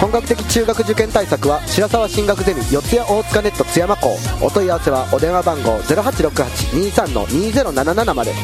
[0.01, 4.17] 本格的中学受験対策は白沢進学ゼミ四谷大塚ネット津山校。
[4.43, 8.35] お問い合わせはお電話番号086823-2077まで。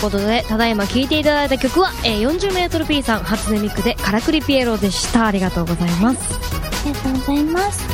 [0.00, 6.18] ことでただいま聴いていただいた曲は、えー、40mP さん初音ミクで「カラクリピエロ」でしたありがとうございます
[6.84, 7.84] ありがとうございます。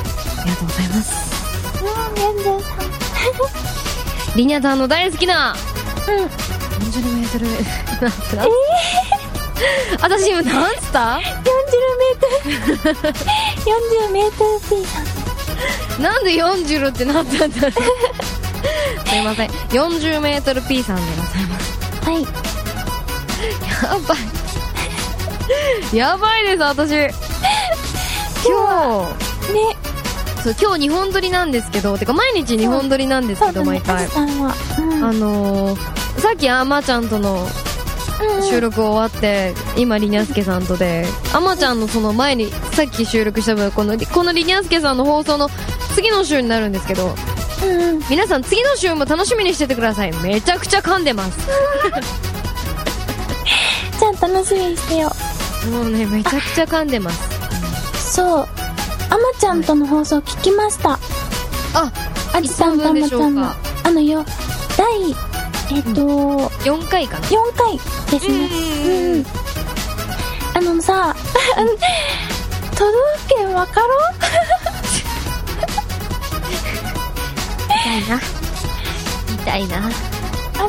[0.40, 1.37] ありがとうございます
[1.83, 4.37] うん、全然さん。
[4.37, 5.57] リニャさんの大好きな
[6.09, 6.25] うん。
[6.25, 7.47] 40メートル
[8.03, 10.03] なんつった？
[10.03, 12.21] 私今なんつった？40メー
[12.83, 13.09] トル。
[14.09, 15.01] 40メートル P さ
[15.99, 16.03] ん。
[16.03, 17.72] なんで40ってなったんだろう
[19.09, 21.76] すいません 40mP さんでございます
[22.07, 22.22] はい。
[22.22, 22.28] や
[23.98, 24.14] ば
[25.92, 26.90] いやばいです私
[28.46, 29.09] 今
[29.48, 29.76] 日ね。
[30.44, 34.07] そう今日日本撮りなんですけどてか毎日日本撮りなんですけど、毎回。
[34.07, 34.09] あ
[35.12, 37.44] のー、さっきあまちゃんとの
[38.48, 45.48] 収録終わって、今りにゃすけさんとであまちゃんのその前にさっき収録した分このこのりにゃすけさんの放送の
[45.96, 47.16] 次の週になるんですけど
[47.67, 48.03] うんうん。
[48.09, 51.39] 皆さん次の週も楽しみにしててくださいめちゃくちゃ噛んでます
[53.99, 55.11] じゃあ楽しみにしてよ。
[55.73, 58.49] もうねめちゃくちゃ噛んでますそう。
[59.09, 60.99] あまちゃんとの放送聞きました。
[61.75, 61.93] あ
[62.33, 63.51] あじさんとあまちゃんの。
[63.85, 64.25] あのよ、
[64.77, 65.11] 第、
[65.77, 66.01] えっと、
[66.64, 67.79] 4回かな4回
[68.11, 68.49] ですね。
[69.14, 69.27] うん。
[70.55, 71.14] あのさ、
[72.77, 73.89] 都道府県わかろ
[77.87, 78.20] 痛いな。
[79.45, 79.91] たいな。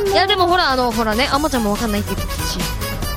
[0.06, 2.60] いやでもほらあのほらねあまちゃんもわかんないって言ってたし。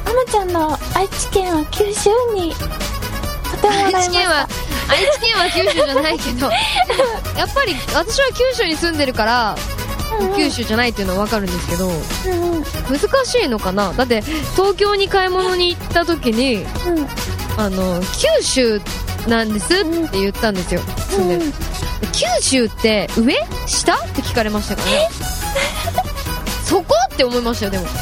[0.07, 3.98] あまちゃんの愛知県は九州にとてもいました。
[3.98, 4.48] 愛知県は
[4.88, 6.51] 愛知県は九州じゃないけど。
[7.36, 9.57] やっぱり私は九州に住んでるから、
[10.36, 11.90] 九州じゃないっていうのは分かるんですけど、
[12.88, 13.92] 難しいのかな？
[13.92, 14.22] だって
[14.57, 16.66] 東京に買い物に行った時に、
[17.57, 18.82] あの九州
[19.26, 20.80] なんですって言ったんですよ、
[21.11, 21.53] 住んでる、
[22.07, 23.34] 90って上？
[23.66, 23.94] 下？
[23.94, 25.09] って聞かれましたからね。
[26.64, 26.94] そこ？
[27.12, 27.84] って思いましたよでも。
[27.84, 27.98] みんな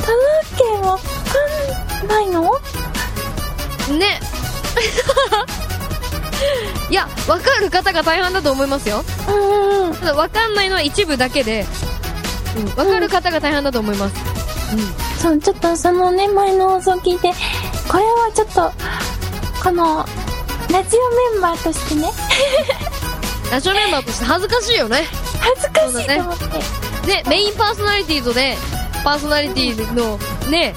[0.00, 0.12] 都道
[0.44, 2.42] 府県わかんないの？
[3.98, 4.20] ね。
[6.90, 9.04] いや分かる方が大半だと思いますよ。
[9.28, 11.64] うん、ただ分かんないのは一部だけで、
[12.56, 14.14] うん、分かる方が大半だと思います、
[14.74, 14.86] うん、うん、
[15.18, 17.32] そうちょっとそのね前の放送聞いて
[17.88, 18.72] これはちょっと
[19.62, 20.01] この
[20.72, 21.00] ラジオ
[21.34, 22.08] メンバーとしてね。
[23.50, 25.06] ラジオメンバーとして恥ずかしいよね。
[25.40, 26.46] 恥ずかしいと思って、
[27.22, 28.56] でメインパーソナリティとで
[29.04, 30.18] パーソナリティの
[30.48, 30.74] ね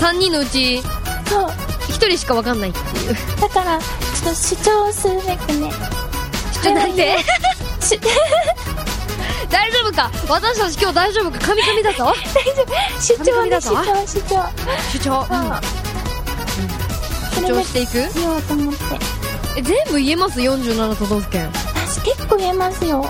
[0.00, 0.82] 3人のうち
[1.28, 1.50] そう。
[1.88, 3.16] 1人しか分かんないっていう。
[3.40, 5.72] だからちょっと主張するべくね。
[6.62, 7.16] ちょなんて
[7.80, 8.00] し
[9.48, 10.10] 大丈夫か？
[10.28, 11.38] 私たち今日大丈夫か？
[11.46, 12.14] 神々だぞ。
[12.34, 13.00] 大丈夫。
[13.00, 13.76] 主張ねだぞ。
[13.76, 14.44] 張主張。
[14.92, 15.26] 主張、
[17.36, 17.92] 主張していく？
[18.14, 19.15] 言おうと思って
[19.56, 21.50] え全部言えます47都道府県。
[21.88, 23.04] 私結構言えますよ。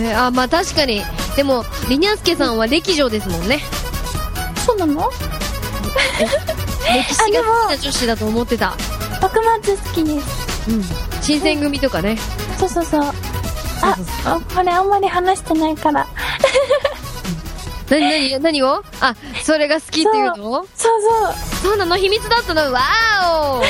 [0.00, 1.02] ねあまあ確かに。
[1.36, 3.60] でもリニャスケさんは歴女ですもんね。
[4.64, 5.10] そうなの？
[6.86, 8.76] 歴史が好きな女子だと思ってた。
[9.20, 10.70] 幕末好きです。
[10.70, 10.84] うん。
[11.22, 12.16] 新選組とかね。
[12.58, 13.02] そうそうそう。
[13.02, 16.06] ああこれあんまり話してないから。
[17.90, 18.84] 何何何を？
[19.00, 20.36] あそれが好きっていうの？
[20.36, 20.66] そう。
[20.76, 21.76] そうそう。
[21.76, 21.96] なの？
[21.96, 22.72] 秘密だったの？
[22.72, 23.62] わーお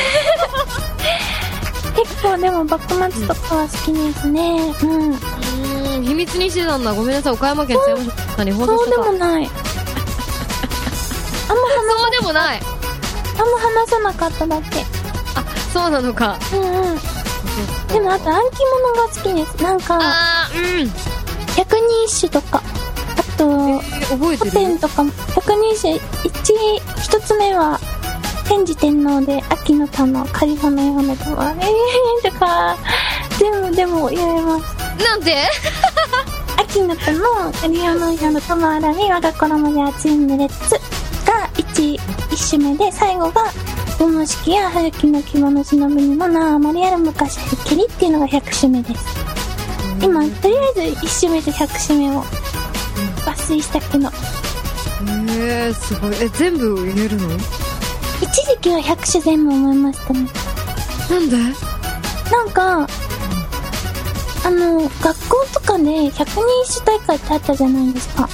[1.97, 2.83] 結構でも幕
[3.13, 4.75] 末とかは好きですね。
[4.83, 5.13] うん。
[5.13, 6.05] うーん。
[6.05, 6.93] 秘密にしてたんだ。
[6.93, 7.33] ごめんなさい。
[7.35, 8.47] 岡山県津山市さん。
[8.47, 9.45] に放送そうでしたかもない。
[9.45, 9.51] あんま
[11.47, 11.55] そ
[12.09, 12.59] うでもない。
[12.59, 12.67] 話
[13.39, 14.85] あんま話さなかっただけ。
[15.35, 16.39] あそうなのか。
[16.53, 16.65] うんう
[16.95, 16.99] ん。
[17.89, 19.63] でもあと暗記物が好きです。
[19.63, 20.91] なんかあーうん。
[21.57, 22.63] 百人一首とか。
[23.19, 25.13] あと覚えて古典るとかも。
[25.35, 26.55] 百人一首一
[27.03, 27.79] 一つ目は
[28.45, 32.77] 天智天皇で秋の田の仮穂のようなとかえーとか
[33.39, 34.77] 全部でも言えます。
[35.05, 35.37] なんて
[36.59, 37.23] 秋の田の
[37.61, 40.75] 仮穂のような玉あらみ我が衣で熱い熱烈
[41.27, 43.43] が一一首目で最後が
[43.99, 49.05] 桃式や春樹の着物忍ぶにもなあまりある昔はけりっていうのが100首目です。
[50.03, 54.09] 今とりあえず1首目と100首目を抜粋したけど。
[55.45, 56.15] えー、すごい。
[56.21, 57.29] え全部言えるの？
[58.63, 60.29] 一時期は100首全部思いましたね。
[61.11, 61.37] なんで？
[62.31, 62.87] なんか
[64.45, 68.29] あの学校とかで百人一首大会ってあったじゃないですか。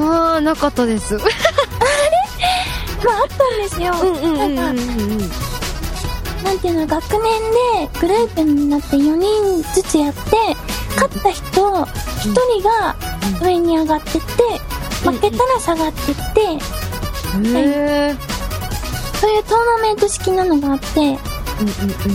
[0.00, 1.18] ああなかったです。
[3.04, 4.78] まああったんですよ、うんうんうんなんかうん。
[4.78, 4.82] う
[5.16, 5.30] ん
[6.42, 7.20] なんていうの学年
[7.92, 10.36] でグループになって4人ずつやって
[10.96, 11.86] 勝った人1
[12.22, 12.96] 人が
[13.40, 14.42] 上に上がってって
[15.08, 16.58] 負けたら下がってってへ
[17.46, 18.31] え
[19.22, 21.16] そういうトーナメント式なのがあってうんうんうん。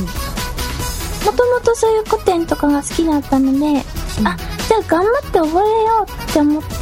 [0.04, 3.80] もともとそういう古典とかが好きだったので、
[4.26, 4.36] あ
[4.68, 6.76] じゃあ頑張って覚えようって思って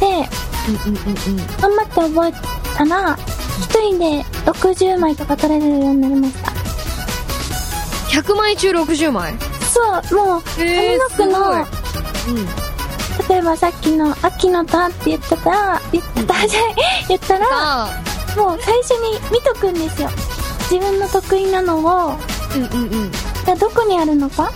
[0.68, 1.46] うんうんうんうん。
[1.60, 2.32] 頑張って覚え
[2.76, 6.50] たら1人で60枚とか取れるようになりました。
[8.20, 9.34] 100枚中60枚？
[9.72, 11.66] そうもうへー上の句のうん。
[13.28, 16.74] 例えばさっきの「秋の田」って言ってたら言ってたじゃない
[17.08, 17.88] 言ったらあ
[18.36, 20.10] もう最初に見とくんですよ。
[20.70, 22.12] 自分の得意なのを。
[22.12, 23.10] ーうんうんうん。
[23.44, 24.52] がどこにあるのか？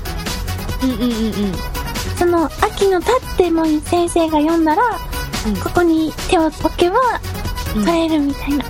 [0.82, 1.54] うんうんうんうん。
[2.18, 4.82] その「秋の田」ってもう先生が読んだら、
[5.46, 5.56] うん。
[5.56, 6.98] ここに手を置けば
[7.76, 7.84] うん。
[7.84, 8.64] 取れるみたいな、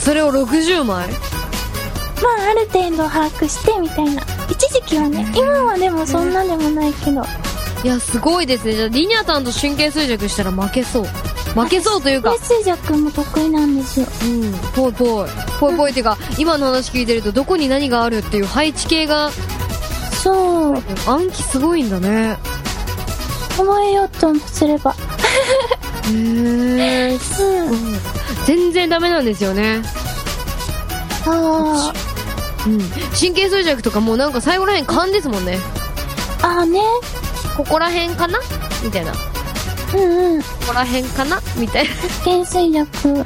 [0.00, 1.08] それを60枚？
[1.08, 4.22] まあある程度把握してみたいな。
[4.50, 7.22] 一時期はね今はでもそんなでもないけど。
[7.84, 8.72] いやすごいですね。
[8.74, 11.06] じゃあリニャさんと神経衰弱したら負けそう
[11.54, 12.30] 負けそうというか。
[12.30, 14.06] メッセージャ君も得意なんですよ。
[14.22, 14.52] うん。
[14.74, 15.28] ぽいぽい。
[15.58, 19.30] ぽいぽいっていうか今の話聞いてるとどこに何があるっていう配置系が。
[20.22, 20.82] そう。
[21.06, 22.36] 暗記すごいんだね。
[23.56, 24.92] 覚えようとすれば。
[24.92, 27.18] へえうん。
[28.46, 29.82] 全然ダメなんですよね。
[31.26, 31.92] あ
[32.66, 32.78] うん。
[33.18, 35.58] 神経衰弱とかもうなんか最後らへん勘ですもんね。
[36.42, 36.80] あああね。
[37.56, 38.38] ここらへんかな？
[38.84, 39.12] みたいな。
[39.12, 39.18] こ
[39.94, 40.42] うんうん。
[40.42, 41.40] こらへんかな？
[41.56, 41.90] みたいな。
[42.24, 43.24] 減衰力。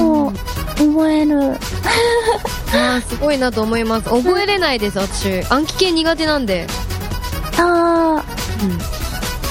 [0.00, 0.32] を
[0.76, 1.58] 覚える。
[2.72, 4.08] あーすごいなと思います。
[4.08, 5.42] 覚えれないです私。
[5.50, 6.66] 暗記系苦手なんで。
[7.56, 7.68] あうん
[8.18, 8.24] あ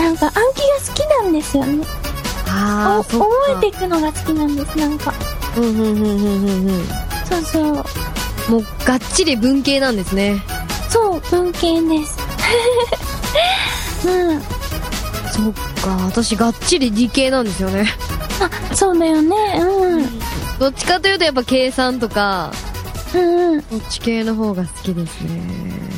[0.02, 0.42] なんか暗記が
[0.88, 1.86] 好きなんですよね。
[2.48, 5.14] おああ覚えていくのが好きなんですなんか。
[5.58, 6.86] うんうんうんうんうんうん。
[7.30, 7.64] そうそう。
[8.50, 10.42] もうがっちり文系なんですね。
[10.90, 12.18] そう文系です。
[14.08, 14.42] うん
[15.38, 17.86] そっか私がっちり理系なんですよね。
[18.42, 19.36] あそうだよね。
[19.60, 20.20] うん。
[20.60, 22.52] どっちかというとやっぱ計算とか
[23.14, 23.62] うんうん。
[23.62, 25.42] そっち系の方が好きですね。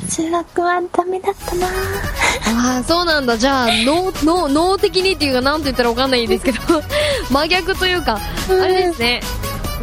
[0.09, 1.67] 数学はダメだったな。
[1.67, 3.37] ああそうなんだ。
[3.37, 6.59] じゃあ脳脳脳的にっていうか何て言ったら分かんないんですけど
[7.31, 8.19] 真逆というか、
[8.49, 9.21] あれですね。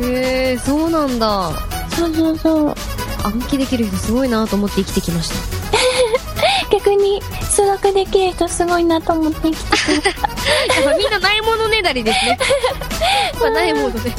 [0.03, 1.51] へえそうなんだ。
[1.97, 2.75] そうそうそう。
[3.25, 5.35] 暗記できる人すごいなと思って生きてきました。
[6.71, 7.23] 逆に
[7.57, 10.01] 数学できる人すごいなと思って生きてや
[10.83, 12.39] っぱみんなないものねだりですね。
[13.41, 14.13] まあないもので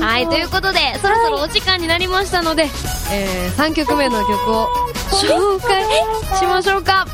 [0.00, 2.70] はいということでそろそろお時間になりましたので、
[3.12, 4.68] えー、3曲目の曲を
[5.10, 5.84] 紹介
[6.38, 7.06] しましょうか。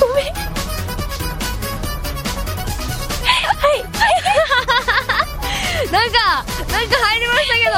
[0.00, 0.43] ごめん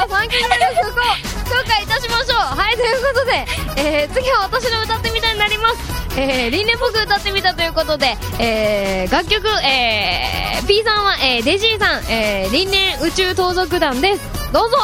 [0.05, 2.37] 入りましたけど、3曲目の曲を紹介いたしましょう。
[2.37, 3.45] はい、ということで、
[3.77, 6.19] えー、次は私の歌ってみたいになります。
[6.19, 14.51] えー、リンネっぽく歌ってみたということで、えー、楽曲、えー、P さんは、えー、デジーさん、えー、輪廻宇宙盗賊団です。
[14.51, 14.77] どうぞ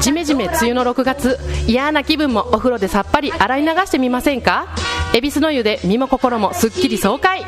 [0.00, 1.38] ジメジメ梅雨の6月。
[1.66, 3.32] 嫌な気分もお風呂でさっぱり。
[3.32, 4.66] 洗い流してみませんか？
[5.14, 7.44] 恵比寿の湯で身も心もすっきり爽快。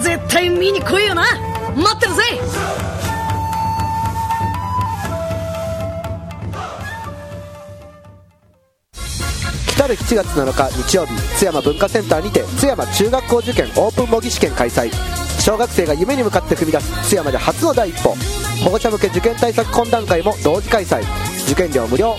[0.00, 1.22] 絶対見に来いよな。
[1.76, 2.22] 待ってるぜ。
[9.76, 15.27] 来る7月7日日曜日津山文化センターにて津山中学校受験オープン模擬試験開催。
[15.48, 18.14] 小学生が夢に向かって踏み出す津山で初の第一歩。
[18.62, 21.00] 保護者向け受験対策懇談会も同時開催。
[21.50, 22.16] 受験料無料。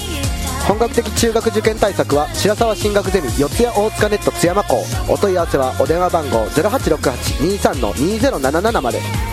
[0.68, 4.84] 本格的中学受験対策は白沢進学ゼミ四谷大塚ネット津山校。
[5.08, 9.29] お問い合わせはお電話番号0868-23-2077まで。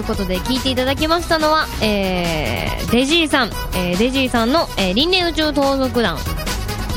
[0.05, 6.17] ことで聞いていただきましたのは、えー、デジーさん、えー、デジーさんの、えー、輪廻宇宙盗賊団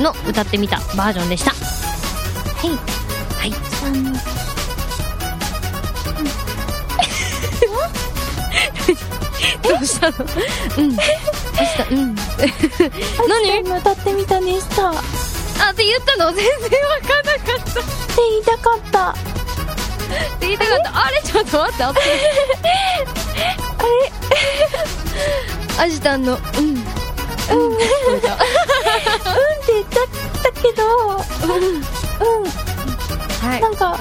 [0.01, 1.51] の歌ってみたバージョンでした。
[1.51, 1.57] は
[2.67, 2.71] い。
[2.71, 3.53] はい。
[3.85, 4.13] あの、
[9.63, 10.17] どうしたの？
[10.79, 10.97] うん。
[10.97, 12.15] どうしたうん。
[13.29, 14.91] 何歌ってみたでした。
[14.91, 14.93] あ、
[15.71, 16.33] って言ったの？
[16.33, 16.53] 全然
[16.85, 17.81] わかんなかった。
[17.81, 19.38] って言いたかった。
[20.09, 21.05] って言いたかった。
[21.07, 21.99] あれちょっと待って、あれ
[25.79, 26.41] アジタンの、うん。
[26.59, 27.69] うん。
[27.69, 27.73] うん。
[27.73, 27.79] うん
[28.19, 28.29] って
[29.69, 30.07] 言っちゃっ
[30.43, 30.85] たけど、
[31.45, 31.53] うん。
[31.53, 32.49] うん。
[33.41, 33.61] はい。
[33.61, 33.99] なんか、はい。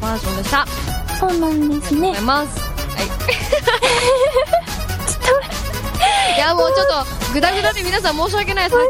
[0.00, 0.66] バージョンでした。
[1.18, 2.08] そうなんですね。
[2.08, 2.60] ありがとうございます。
[2.60, 3.06] はい。
[6.36, 8.86] いやもうちょっとグダグダで皆さん申し訳ないですね。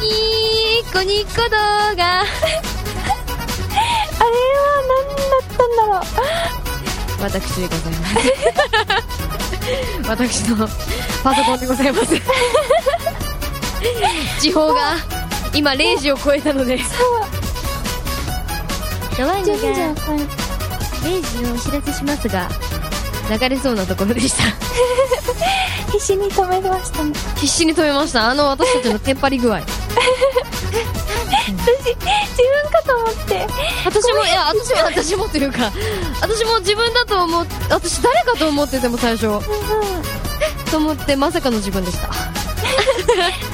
[0.00, 1.58] ニーコニコ動画。
[1.96, 2.30] あれ
[4.26, 4.82] は
[5.16, 5.19] 何
[5.60, 6.00] だったんだろう。
[7.22, 8.14] 私でございます。
[10.08, 10.56] 私の
[11.22, 12.14] パソコンでございます。
[14.40, 14.96] 時報が
[15.52, 16.80] 今0時を超えたので。
[19.18, 20.22] 弱いのが順序を変え
[21.20, 22.48] 0時をお知らせしますが、
[23.30, 24.44] 流れそうなところでした。
[25.92, 27.12] 必死に止めましたね。
[27.36, 28.30] 必死に止めました。
[28.30, 29.60] あの私たちのテンパり具合。
[31.30, 33.46] 私、自分かと思って。
[33.84, 35.70] 私も、いや、私も、私もというか、
[36.20, 39.40] 私も自分だと思っ、私誰かと思ってても最初。
[40.70, 42.08] と思って、まさかの自分でした。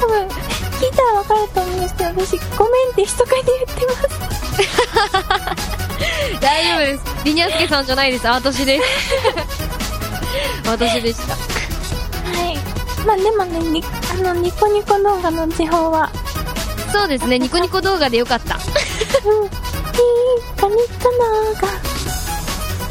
[0.01, 4.37] 多分、聞いたらわかると思うんですけど、私、ごめんって密かに言ってます。
[6.41, 7.05] 大丈夫です。
[7.25, 8.29] リニアスケさんじゃないです。
[8.29, 8.85] あ私です。
[10.69, 11.35] 私でした。
[11.35, 11.39] は
[12.51, 12.59] い。
[13.07, 16.11] まあでもね、にあの、ニコニコ動画の時報は、
[16.93, 18.57] そうですね、ニコニコ動画でよかった。
[18.57, 18.59] あ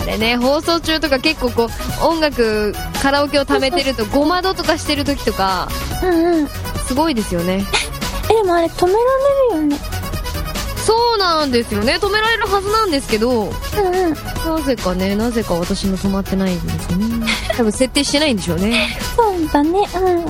[0.05, 5.67] れね、放送中とか結構こう、音楽、カラオケを貯めてると、ごまどとかしてる時とか、
[6.03, 6.47] うんうん。
[6.87, 7.65] すごいですよね。
[8.29, 9.94] え、でもあれ止められるよね。
[10.85, 14.13] そうなんですよね止められるはずなんですけど、うんうん。
[14.13, 17.25] なぜかねなぜか私の止まってないんですよね
[17.57, 19.79] 多分設定してないんでしょうねそうだね。
[19.95, 20.25] うん。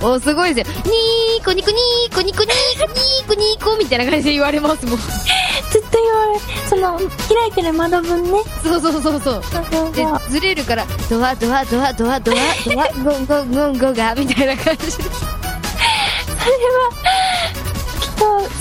[0.14, 4.98] おすごいですよニーコニコニーコニコニーコニーコニーコみたいな感じで言われますもん
[5.70, 6.98] ずっと言われその、
[7.28, 8.38] 開いてる窓分ね。
[8.62, 16.90] そうそうそうそうでずれるからドアドアドアドアドアドアゴンゴンゴンゴンガみたいな感じでそれは、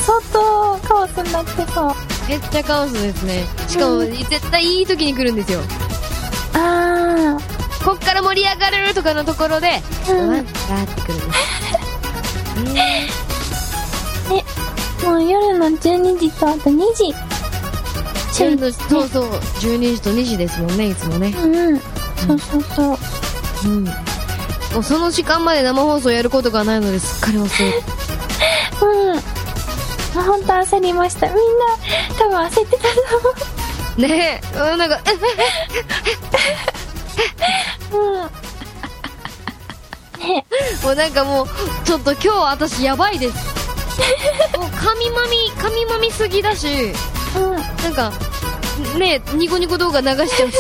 [0.06, 1.94] 相当カオスになってそう。
[2.30, 5.60] めっちゃカオスですねしかも、うん絶対いい時に来るんですよ
[6.54, 7.38] あ
[7.84, 14.38] こっから盛り上がるとかのところで、うんってくるんですー。
[15.04, 17.14] え、もう夜の12時とあと2時。
[18.32, 18.46] そ
[19.04, 19.26] うそう
[19.60, 21.80] 12時と2時ですもんねいつもねうんうん。
[21.80, 22.98] そうそうそう。
[23.66, 27.74] うんもうその時間まで生放送やることがないのですっかり遅いうん。
[30.16, 31.28] あ本当焦りました。
[31.28, 31.42] みんな、
[32.20, 35.00] 多分焦ってたと思ねえうんなんか
[37.92, 37.98] う。
[37.98, 38.30] うん。
[40.28, 40.46] ね
[40.84, 41.48] もうなんかもう
[41.86, 43.36] ちょっと今日私やばいです
[44.58, 46.94] もう神まみ神まみすぎだし
[47.36, 47.52] うん。
[47.84, 48.12] なんか
[48.98, 50.58] ねえニコニコ動画流しちゃうし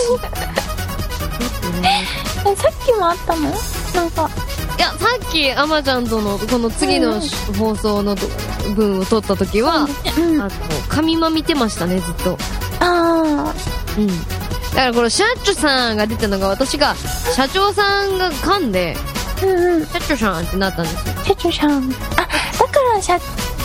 [2.45, 3.49] え、さっきもあったの？
[3.93, 4.29] なんか、
[4.77, 4.95] いやさ
[5.27, 7.21] っきあまちゃんとのこの次の
[7.57, 8.27] 放送のと
[8.75, 9.87] 分を撮った時は、
[10.17, 10.41] うん。
[10.41, 10.49] あの
[10.89, 12.37] 神ま見てましたねずっと
[12.79, 13.53] あ
[13.97, 16.95] うんだからこの社長さんが出たのが私が
[17.35, 19.47] 社長さんが噛んでー。
[19.47, 19.85] うんうん。
[19.87, 21.71] 社長さんってなったんですよ社長さん。
[21.71, 23.19] あ、だから社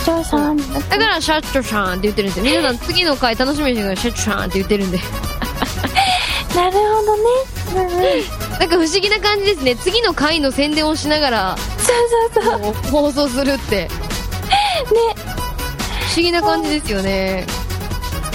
[0.05, 4.99] 長さんだから社長さんって言ってるんですよ皆さん次の回楽しみにしてください社長さんって言ってるんで
[6.55, 7.23] なるほどね。
[7.75, 8.59] うんうん。
[8.59, 12.91] なんか不思議な感じですね次の回の宣伝をしながらそうそうそう。
[12.91, 13.89] 放送するってね。
[14.85, 17.45] 不思議な感じですよね。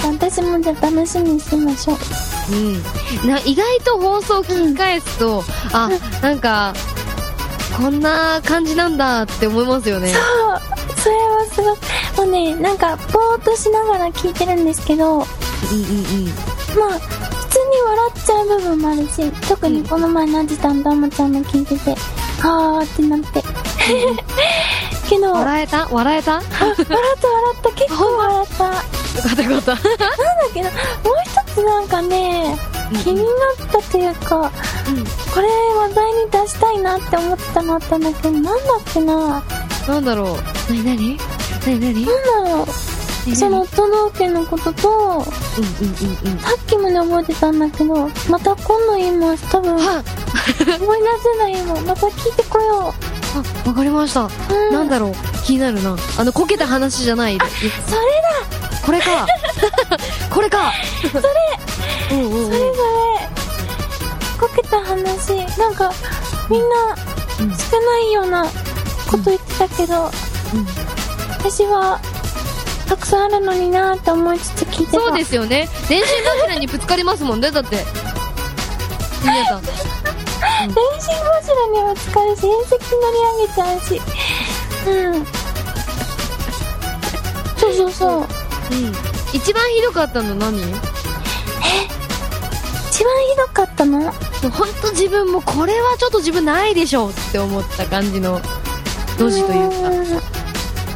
[0.03, 1.97] 私もじゃあ楽しみにしましょう。
[2.51, 3.27] うん。
[3.27, 5.43] な意外と放送聞き返すと、
[5.73, 5.89] あ
[6.21, 6.73] なんか
[7.77, 10.07] こんな感じなんだって思いますよね。
[10.09, 10.21] そう。
[10.97, 11.79] それはすごく、
[12.17, 15.27] もうね、なんか、ぼーっとしながら聞いてるんですけど、まあ、
[15.71, 15.87] うんうん。
[15.87, 15.91] う
[16.27, 21.91] ん普通に笑っちゃう部分もあるし、特にこの前なじたんとあまちゃんの聞いてて、
[22.41, 23.43] はーってなって。
[25.19, 25.87] 笑笑えた？
[25.91, 26.31] 笑えた？
[26.33, 28.63] よった笑った、結構笑った。
[28.65, 28.81] なんだ
[29.25, 29.77] かったよかった。
[30.53, 30.73] けど、もう
[31.25, 32.57] 一つなんかね、
[33.03, 33.27] 気になっ
[33.71, 34.51] たというか、
[35.33, 38.57] これ話題に出したいなって思ったのあったんだけど、なんだっ
[38.93, 39.43] けな。
[39.87, 40.37] なんだろう。
[40.69, 41.17] 何何？
[41.65, 42.05] 何何？
[42.05, 42.65] なんだろう。
[43.35, 46.39] その都道府県のことと、うんうんうんうん。
[46.39, 49.51] さっきまで覚えてたんだけど、また今度言います。
[49.51, 49.95] 多分、思い出
[50.77, 51.73] せない今。
[51.81, 52.93] また聞いてこよ
[53.35, 54.29] あわかりました、う。
[54.49, 55.13] うん、なんだろう。
[55.43, 55.95] 気になるな。
[56.17, 57.37] あのこけた話じゃない。
[57.37, 58.15] それ
[58.85, 59.25] これか。
[60.29, 60.71] これか。
[61.11, 61.33] だそれ。
[62.11, 62.51] うんうんうん。
[62.51, 62.77] それぞれ、
[64.39, 65.91] こけた話、なんか、
[66.49, 66.95] みんな、
[67.71, 68.45] 少ないような
[69.09, 70.11] こと言ってたけど、
[71.39, 71.99] 私は、
[72.87, 74.99] たくさんあるのになーって思いつつ聞いてた。
[74.99, 75.67] そうですよね。
[75.89, 77.83] 電信柱にぶつかりますもんねだって。
[79.23, 79.61] 皆さん
[80.05, 84.01] 電信柱には使うし、遠石乗り上げちゃうし。
[84.87, 84.89] う
[85.19, 85.25] ん。
[87.57, 88.19] そうそうそう。
[88.19, 88.25] うん
[89.33, 90.53] 一番ひどかったの何？
[90.53, 90.77] も
[92.89, 93.99] 一番ひどかったの？
[93.99, 98.39] うほんと自分もこれはちょっと自分ないでしょうって思った感じの
[99.19, 99.75] ドジというか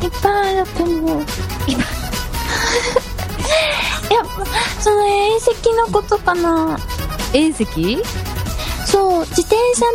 [0.06, 1.22] いっぱいあると思う。
[1.22, 1.34] いっぱ
[1.68, 1.76] い。
[4.10, 4.24] いや、
[4.80, 6.80] その遠石のことかな。
[7.34, 7.66] 遠石？
[8.92, 9.86] そう、自転車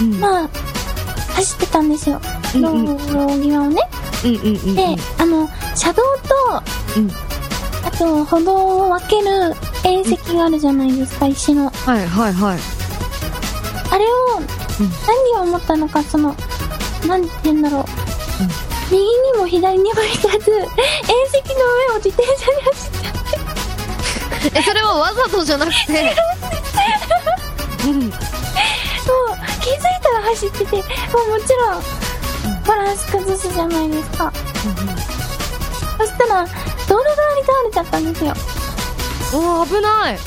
[0.00, 0.48] で、うんまあ、
[1.34, 2.20] 走ってたんですよ。
[2.54, 3.82] 道うんうん路際をね。
[4.24, 6.62] うんうんうんで、あの、車道と、
[6.96, 7.10] うん
[7.84, 11.64] あと歩道を分ける縁石があるじゃないですか、石の。
[11.64, 12.58] はいはいはい
[13.90, 14.40] あれを、
[15.34, 16.34] 何を思ったのか、その、
[17.06, 17.84] なんて言うんだろう。
[18.90, 24.58] 右にも左にも行かず、縁石の上を自転車で走っちゃって。
[24.58, 26.14] えそれはわざとじゃなくて
[27.84, 28.10] うんもう、
[29.60, 34.32] 気づいたら走ってて、もうもちろん、バランス崩すじゃないですか。
[35.98, 36.44] そしたら、
[36.88, 38.34] 道路側に倒れちゃったんですよ。
[39.34, 40.18] おー危ない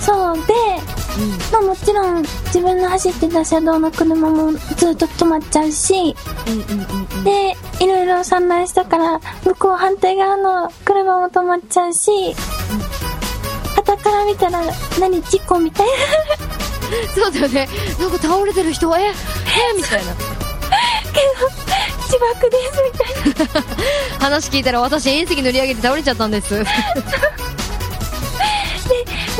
[0.00, 0.54] そう、で、
[1.52, 6.14] まあもちろん、自分の走ってた車道の車もずっと止まっちゃうし、
[7.24, 12.34] で、いろいろ散乱したから、向こう反対側の車も止まっちゃうし、
[13.76, 14.60] 傍から見たら、
[14.98, 16.55] 何、事故みたいな。
[17.14, 17.68] そうだよね。
[17.98, 19.12] なんか倒れてる人ええ
[19.76, 20.14] みたいな。
[20.14, 20.20] け
[21.40, 21.66] ど、事
[22.12, 22.90] しばくですみ
[23.44, 23.62] たいな。
[24.18, 26.54] 話聞いたら私遠石乗り上げて倒れちゃったんです。
[26.58, 26.66] でもう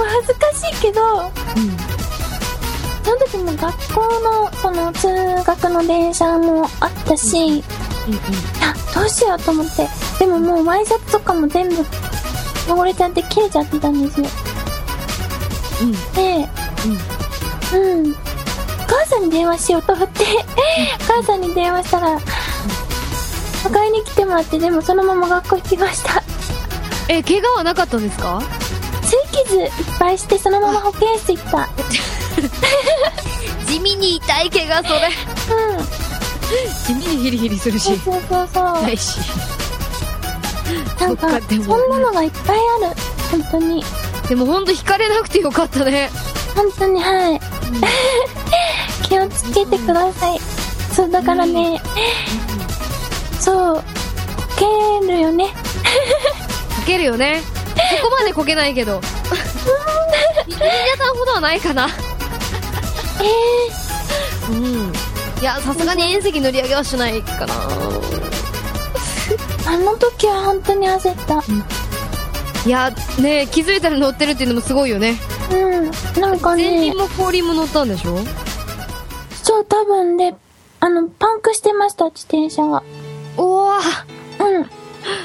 [0.08, 1.30] 恥ずかしいけど、
[3.04, 5.08] その時も学校のその通
[5.44, 7.64] 学の電車もあったし、
[8.60, 9.88] あどうしようと思って。
[10.18, 11.84] でももうワイシャツとかも全部
[12.68, 14.26] 汚れちゃって切れちゃってたんですよ、
[16.14, 16.48] で
[16.86, 16.98] うん、
[17.72, 20.22] お母さんに電話しようと思って
[21.00, 26.22] お母さんに電話したら迎えに来てもらってでもそのまま学校行きました。
[27.08, 28.38] え怪我はなかったんですか？
[28.38, 31.68] 擦り傷いっぱいしてそのまま保健室行った。
[33.66, 35.10] 地味に痛い怪我それ。
[36.86, 37.98] 地味にヒリヒリするし。
[38.04, 38.82] そうそうそうそう。
[38.84, 39.18] 痛いし。
[41.00, 41.34] なんかそ
[41.76, 42.96] んなのがいっぱいある。
[43.30, 43.84] 本当に。
[44.28, 46.10] でも本当引かれなくてよかったね
[46.56, 47.40] 本当にはい、
[49.08, 50.38] 気をつけてください。
[50.92, 51.80] そうだからね、
[53.38, 53.82] そうこ
[55.02, 55.48] けるよね。
[55.48, 55.52] こ
[56.86, 57.42] けるよね。
[58.00, 59.00] そこまでこけないけど。
[60.46, 60.58] 皆
[60.96, 61.88] さんほどはないかな。
[64.48, 64.92] えうん。
[65.40, 67.54] いやさすがに遠石乗り上げはしないかな。
[69.68, 71.44] あの時は本当に焦った。
[72.66, 72.90] いや
[73.20, 75.16] ね気づいたら乗ってるっていうのもすごいよね
[75.50, 78.18] うんなんかね前輪も後輪も乗ったんでしょ？
[79.42, 80.34] そう多分で
[80.80, 82.82] あのパンクしてました自転車が。
[83.36, 83.76] おおうん。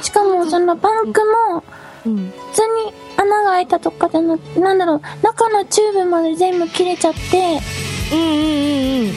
[0.03, 1.21] しかもそのパンク
[1.53, 1.63] も
[2.05, 2.15] うん。
[2.51, 7.59] 普通に穴が開いたとかじゃなくなんだろう中のチューブまで全部切れちゃって
[8.13, 9.09] うんうんうん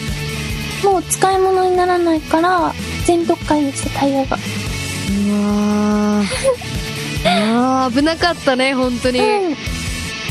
[0.89, 0.93] うん。
[0.93, 2.73] もう使い物にならないから
[3.07, 4.37] 全読解でしたタイヤが。
[4.37, 6.25] うわー。
[7.53, 7.97] うわー。
[7.97, 9.57] 危なかったね本当に、うん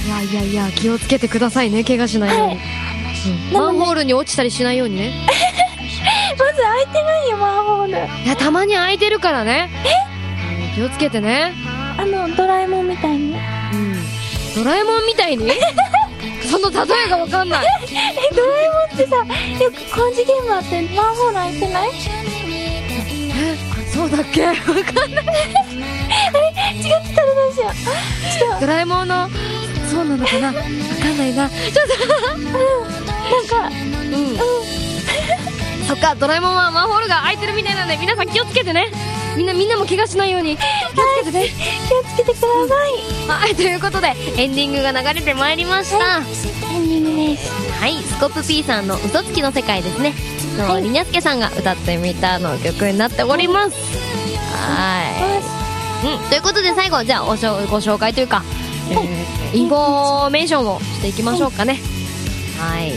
[0.05, 3.53] いやいやいや気をつけてくださいね怪我しないように、うん。
[3.53, 5.13] マンホールに落ちたりしないようにね。
[6.37, 7.91] まず開いてないよマンホール。
[7.91, 9.69] いやたまに開いてるからね。
[10.75, 11.53] 気をつけてね。
[11.97, 13.35] あのドラえもんみたいに。
[13.73, 13.95] うん。
[14.55, 15.51] ドラえもんみたいに？
[16.49, 17.65] その例えがわかんない。
[18.31, 19.15] えドラえもんってさ
[19.63, 21.89] よく工事現場ってマンホール開いてない？
[23.93, 24.47] そうだっけ？
[24.47, 25.25] わかんない。
[26.27, 27.53] あれ違ってたらどう。
[27.53, 27.67] しよ
[28.57, 29.29] うドラえもんの
[29.93, 30.47] そうなのかな？
[30.47, 31.49] わかんないな。
[31.49, 34.15] ちょっとなんかう
[35.83, 38.91] ん、そっかドラえもんはマンホールが開いてるみたいなんで皆さん気をつけてね。
[39.35, 40.57] みんなみんなも怪我しないように。
[40.57, 40.63] 気を
[41.23, 41.49] つけてね。
[41.87, 42.47] 気をつけてくださ
[42.87, 42.93] い。
[43.27, 47.49] はいということでエンディングが流れてまいりました、エンディングです。
[47.79, 50.13] はい、スコップ P さんの嘘つきの世界ですね。
[50.57, 53.75] の、りにゃすけさんが歌ってみたの曲になっております。
[54.51, 55.03] は
[56.03, 56.07] い。
[56.07, 58.62] うん、ということで最後、じゃあおしょご紹介というか、えー
[59.53, 61.79] インフォメーションをしていきましょうかね。
[62.59, 62.93] はい。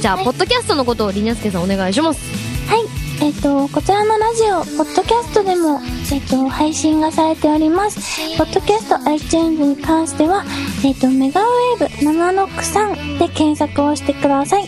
[0.00, 2.20] じゃあ、ポッドキャストのことをりにゃすけさんお願いします。
[2.68, 3.06] はい。
[3.22, 5.80] えっ、と、こちらのラジオ、ポッドキャストでも、
[6.12, 7.98] えっ、と、配信がされております。
[8.36, 10.44] ポッドキャスト iTunes に関しては、
[10.84, 14.64] えっ、と、メガウェーブ763で検索をしてください。